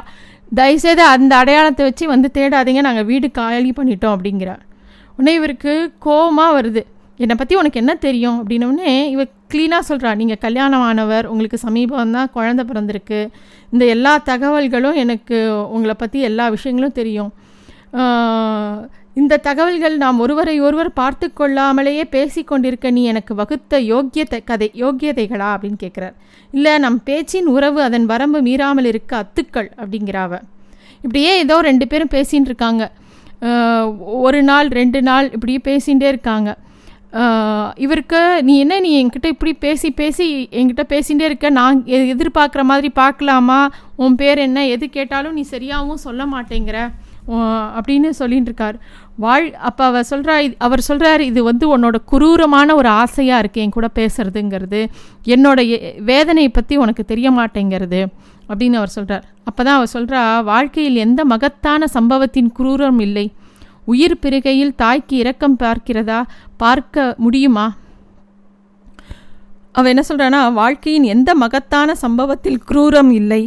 தயவுசெய்து 0.59 1.05
அந்த 1.15 1.33
அடையாளத்தை 1.43 1.85
வச்சு 1.87 2.05
வந்து 2.15 2.29
தேடாதீங்க. 2.39 2.83
நாங்கள் 2.89 3.09
வீடு 3.11 3.29
காலி 3.39 3.73
பண்ணிட்டோம் 3.79 4.15
அப்படிங்கிறார். 4.17 4.63
உடனே 5.17 5.33
இவருக்கு 5.41 5.73
கோபமாக 6.07 6.57
வருது. 6.59 6.83
என்னை 7.25 7.35
பற்றி 7.41 7.55
உனக்கு 7.61 7.81
என்ன 7.83 7.93
தெரியும் 8.07 8.39
அப்படின்னோடனே 8.41 8.91
இவ 9.15 9.23
க்ளீனாக 9.53 9.83
சொல்கிறா 9.89 10.11
நீங்கள் 10.21 10.41
கல்யாணமானவர் 10.45 11.29
உங்களுக்கு 11.33 11.59
சமீபம் 11.65 12.15
தான் 12.17 12.33
குழந்த 12.35 12.63
பிறந்திருக்கு. 12.71 13.21
இந்த 13.73 13.85
எல்லா 13.95 14.13
தகவல்களும் 14.31 14.99
எனக்கு 15.05 15.39
உங்களை 15.77 15.95
பற்றி 16.03 16.21
எல்லா 16.31 16.47
விஷயங்களும் 16.57 16.99
தெரியும். 17.01 17.31
இந்த 19.21 19.39
தகவல்கள் 19.47 19.95
நாம் 20.03 20.19
ஒருவரை 20.25 20.55
ஒருவர் 20.67 20.91
பார்த்து 20.99 21.27
கொள்ளாமலேயே 21.39 22.05
பேசி 22.17 22.41
கொண்டிருக்க 22.51 22.91
நீ 22.97 23.03
எனக்கு 23.13 23.33
வகுத்த 23.39 23.79
யோக்கியத்தை 23.93 24.41
கதை 24.51 24.69
யோக்கியதைகளா? 24.83 25.49
அப்படின்னு 25.57 25.79
கேட்குறார் 25.85 26.17
இல்லை 26.53 26.75
நம் 26.85 27.01
பேச்சின் 27.09 27.49
உறவு 27.55 27.81
அதன் 27.87 28.07
வரம்பு 28.13 28.41
மீறாமல் 28.49 28.89
இருக்க 28.93 29.13
அத்துக்கள் 29.23 29.71
அப்படிங்கிறாவ 29.81 30.33
இப்படியே 31.05 31.33
ஏதோ 31.45 31.57
ரெண்டு 31.69 31.87
பேரும் 31.91 32.15
பேசின்னு 32.17 32.49
இருக்காங்க. 32.51 32.85
ஒரு 34.27 34.39
நாள் 34.51 34.69
ரெண்டு 34.81 35.01
நாள் 35.09 35.27
இப்படியே 35.37 35.61
பேசிகிட்டே 35.71 36.09
இருக்காங்க. 36.13 36.51
இவருக்கு 37.85 38.21
நீ 38.47 38.55
என்ன 38.63 38.79
நீ 38.85 38.91
என்கிட்ட 39.01 39.29
இப்படி 39.35 39.53
பேசி 39.65 39.89
பேசி 40.01 40.27
என்கிட்ட 40.59 40.85
பேசிகிட்டே 40.93 41.27
இருக்க? 41.29 41.51
நான் 41.59 41.79
எதிர்பார்க்குற 42.15 42.63
மாதிரி 42.71 42.89
பார்க்கலாமா? 43.03 43.61
உன் 44.05 44.19
பேர் 44.21 44.41
என்ன? 44.47 44.67
எது 44.75 44.87
கேட்டாலும் 44.97 45.37
நீ 45.39 45.45
சரியாகவும் 45.55 46.05
சொல்ல 46.07 46.25
மாட்டேங்கிற. 46.35 46.79
அப்படின்னு 47.77 48.09
சொல்லிட்டு 48.19 48.51
இருக்கார் 48.51 48.77
வாழ் 49.25 49.47
அப்போ 49.69 49.83
அவர் 49.91 50.07
சொல்கிறா 50.11 50.35
அவர் 50.67 50.83
சொல்கிறார் 50.89 51.23
இது 51.31 51.41
வந்து 51.49 51.65
உன்னோட 51.75 51.97
குரூரமான 52.13 52.75
ஒரு 52.81 52.89
ஆசையாக 53.03 53.41
இருக்குது 53.43 53.65
என் 53.65 53.75
கூட 53.77 53.89
பேசுறதுங்கிறது. 54.01 54.81
என்னோட 55.35 55.59
வேதனையை 56.11 56.51
பற்றி 56.59 56.77
உனக்கு 56.85 57.05
தெரிய 57.13 57.31
மாட்டேங்கிறது. 57.39 58.01
அப்படின்னு 58.51 58.79
அவர் 58.81 58.95
சொல்கிறார் 58.97 59.25
அப்போ 59.49 59.61
தான் 59.67 59.79
அவர் 59.79 59.95
சொல்கிறா 59.97 60.21
வாழ்க்கையில் 60.53 61.03
எந்த 61.07 61.21
மகத்தான 61.33 61.87
சம்பவத்தின் 61.97 62.51
குரூரம் 62.59 63.01
இல்லை. 63.07 63.27
உயிர் 63.87 64.19
பிறகையில் 64.23 64.75
தாய்க்கு 64.77 65.17
இரக்கம் 65.17 65.57
பார்க்கிறதா 65.63 66.21
பார்க்க 66.57 67.15
முடியுமா? 67.19 67.67
அவ 69.73 69.89
என்ன 69.89 70.03
சொல்கிறான்னா 70.09 70.53
வாழ்க்கையின் 70.53 71.07
எந்த 71.15 71.35
மகத்தான 71.35 71.95
சம்பவத்தில் 71.95 72.63
குரூரம் 72.69 73.11
இல்லை. 73.11 73.43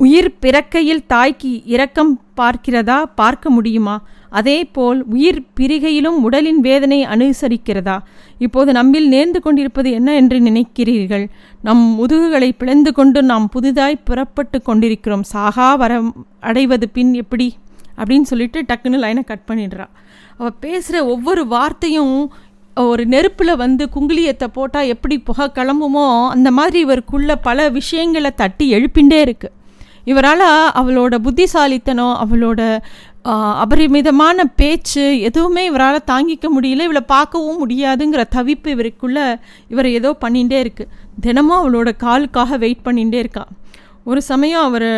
உயிர் 0.00 0.34
பிறக்கையில் 0.42 1.06
தாய்க்கு 1.06 1.50
இரக்கம் 1.64 2.12
பார்க்கிறதா 2.36 2.96
பார்க்க 3.14 3.50
முடியுமா? 3.50 3.96
அதே 4.30 4.64
போல் 4.64 5.04
உயிர் 5.04 5.40
பிரிகையிலும் 5.60 6.18
உடலின் 6.20 6.60
வேதனை 6.60 6.98
அனுசரிக்கிறதா? 7.06 7.98
இப்போது 8.38 8.72
நம்மில் 8.72 9.08
நேர்ந்து 9.12 9.40
கொண்டிருப்பது 9.40 9.90
என்ன 9.90 10.14
என்று 10.14 10.38
நினைக்கிறீர்கள்? 10.40 11.26
நம் 11.62 11.84
முதுகுகளை 11.98 12.50
பிளந்து 12.58 12.92
கொண்டு 12.92 13.22
நாம் 13.22 13.48
புதிதாய் 13.48 14.04
புறப்பட்டு 14.04 14.62
கொண்டிருக்கிறோம். 14.62 15.24
சாகா 15.32 15.74
வர 15.74 16.02
அடைவது 16.40 16.88
பின் 16.88 17.14
எப்படி? 17.14 17.48
அப்படின்னு 18.00 18.28
சொல்லிட்டு 18.30 18.60
டக்குன்னு 18.68 19.02
லைனை 19.04 19.24
கட் 19.30 19.46
பண்ணிடுறா. 19.50 19.86
அவள் 20.38 20.58
பேசுகிற 20.64 21.04
ஒவ்வொரு 21.14 21.44
வார்த்தையும் 21.54 22.16
ஒரு 22.76 23.02
நெருப்பில் 23.12 23.60
வந்து 23.64 23.84
குங்குளியத்தை 23.94 24.46
போட்டால் 24.56 24.90
எப்படி 24.94 25.16
புகை 25.28 25.46
கிளம்புமோ 25.58 26.06
அந்த 26.34 26.48
மாதிரி 26.58 26.78
இவருக்குள்ளே 26.86 27.36
பல 27.48 27.68
விஷயங்களை 27.76 28.30
தட்டி 28.34 28.66
எழுப்பிண்டே 28.78 29.20
இருக்குது 29.26 29.54
இவரால் 30.10 30.46
அவளோட 30.80 31.14
புத்திசாலித்தனம் 31.26 32.16
அவளோட 32.24 32.60
அபரிமிதமான 33.62 34.44
பேச்சு 34.60 35.04
எதுவுமே 35.28 35.62
இவரால் 35.70 36.06
தாங்கிக்க 36.10 36.46
முடியல. 36.56 36.84
இவளை 36.88 37.02
பார்க்கவும் 37.14 37.60
முடியாதுங்கிற 37.62 38.24
தவிப்பு 38.36 38.68
இவருக்குள்ளே 38.74 39.24
இவர் 39.68 39.88
ஏதோ 39.98 40.10
பண்ணிகிட்டே 40.24 40.58
இருக்குது 40.64 40.92
தினமும் 41.24 41.58
அவளோட 41.60 41.90
காலுக்காக 42.04 42.58
வெயிட் 42.64 42.84
பண்ணிகிட்டே 42.84 43.20
இருக்கா. 43.24 43.44
ஒரு 44.04 44.22
சமயம் 44.30 44.64
அவர் 44.68 44.90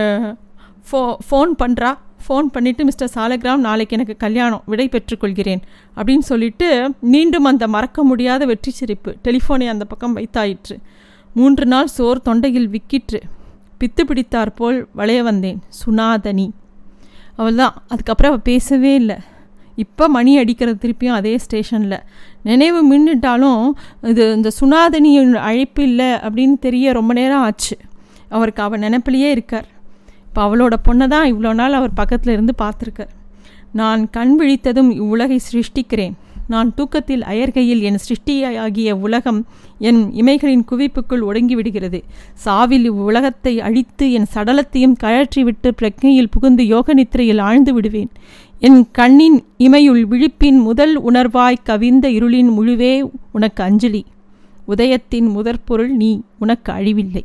ஃபோ 0.88 1.00
ஃபோன் 1.28 1.52
பண்ணுறா 1.62 1.92
ஃபோன் 2.28 2.48
பண்ணிவிட்டு 2.54 2.84
மிஸ்டர் 2.88 3.12
சாலகிராம் 3.14 3.64
நாளைக்கு 3.66 3.96
எனக்கு 3.96 4.16
கல்யாணம் 4.16 4.62
விடை 4.66 4.88
பெற்றுக்கொள்கிறேன். 4.94 5.62
அப்படின்னு 5.98 6.26
சொல்லிட்டு 6.30 6.68
மீண்டும் 7.14 7.48
அந்த 7.50 7.66
மறக்க 7.74 8.04
முடியாத 8.04 8.44
வெற்றி 8.52 8.72
சிரிப்பு 8.80 9.12
டெலிஃபோனை 9.24 9.68
அந்த 9.74 9.84
பக்கம் 9.84 10.16
வைத்தாயிற்று. 10.16 10.76
மூன்று 11.34 11.66
நாள் 11.66 11.90
சோர் 11.96 12.24
தொண்டையில் 12.28 12.70
விக்கிற்று. 12.74 13.20
பித்து 13.80 14.04
பிடித்தாற்போல் 14.10 14.78
வளைய 15.00 15.22
வந்தேன். 15.22 15.58
சுனாதனி. 15.80 16.46
அவள் 17.40 17.58
தான் 17.62 17.74
அதுக்கப்புறம் 17.88 18.32
அவள் 18.32 18.46
பேசவே 18.52 18.92
இல்லை. 18.94 19.16
இப்போ 19.82 20.04
மணி 20.14 20.32
அடிக்கிறது 20.38 20.78
திருப்பியும் 20.84 21.18
அதே 21.18 21.32
ஸ்டேஷனில். 21.44 21.98
நினைவு 22.48 22.80
மின்னுட்டாலும் 22.92 23.62
இது 24.12 24.24
இந்த 24.38 24.50
சுனாதனியின் 24.60 25.34
அழைப்பு 25.48 25.82
இல்லை 25.82 26.10
அப்படின்னு 26.26 26.56
தெரிய 26.66 26.92
ரொம்ப 26.98 27.12
நேரம் 27.20 27.44
ஆச்சு. 27.48 27.76
அவருக்கு 28.36 28.62
அவள் 28.62 28.82
நினப்பிலேயே 28.86 29.28
இருக்கார். 29.36 29.68
இப்போ 30.28 30.40
அவளோட 30.48 30.74
பொண்ணை 30.86 31.06
தான் 31.08 31.34
இவ்வளோ 31.34 31.54
நாள் 31.54 31.72
அவர் 31.72 31.92
பக்கத்தில் 31.94 32.32
இருந்து 32.32 32.54
பார்த்துருக்கார். 32.58 33.12
நான் 33.72 34.10
கண் 34.10 34.40
விழித்ததும் 34.40 34.90
இவ்வுலகை 34.90 35.38
சிருஷ்டிக்கிறேன். 35.50 36.14
நான் 36.48 36.74
தூக்கத்தில் 36.74 37.22
அயர்கையில் 37.22 37.80
என் 37.80 37.98
சிருஷ்டியாகிய 37.98 38.90
உலகம் 38.96 39.40
என் 39.78 40.12
இமைகளின் 40.12 40.62
குவிப்புக்குள் 40.70 41.24
ஒடுங்கிவிடுகிறது. 41.28 41.98
சாவில் 42.44 42.84
இவ்வுலகத்தை 42.84 43.60
அழித்து 43.60 44.12
என் 44.12 44.28
சடலத்தையும் 44.34 44.96
கழற்றிவிட்டு 45.02 45.70
பிரக்ஞையில் 45.80 46.30
புகுந்து 46.30 46.66
யோக 46.66 46.94
நித்திரையில் 46.94 47.38
ஆழ்ந்து 47.38 47.74
விடுவேன். 47.74 48.10
என் 48.60 48.90
கண்ணின் 48.90 49.44
இமையுள் 49.58 50.02
விழிப்பின் 50.04 50.60
முதல் 50.62 51.02
உணர்வாய் 51.02 51.64
கவிந்த 51.64 52.08
இருளின் 52.08 52.52
முழுவே 52.56 53.10
உனக்கு 53.32 53.62
அஞ்சலி. 53.62 54.04
உதயத்தின் 54.68 55.28
முதற்பொருள் 55.30 55.92
நீ. 55.96 56.22
உனக்கு 56.38 56.72
அழிவில்லை. 56.72 57.24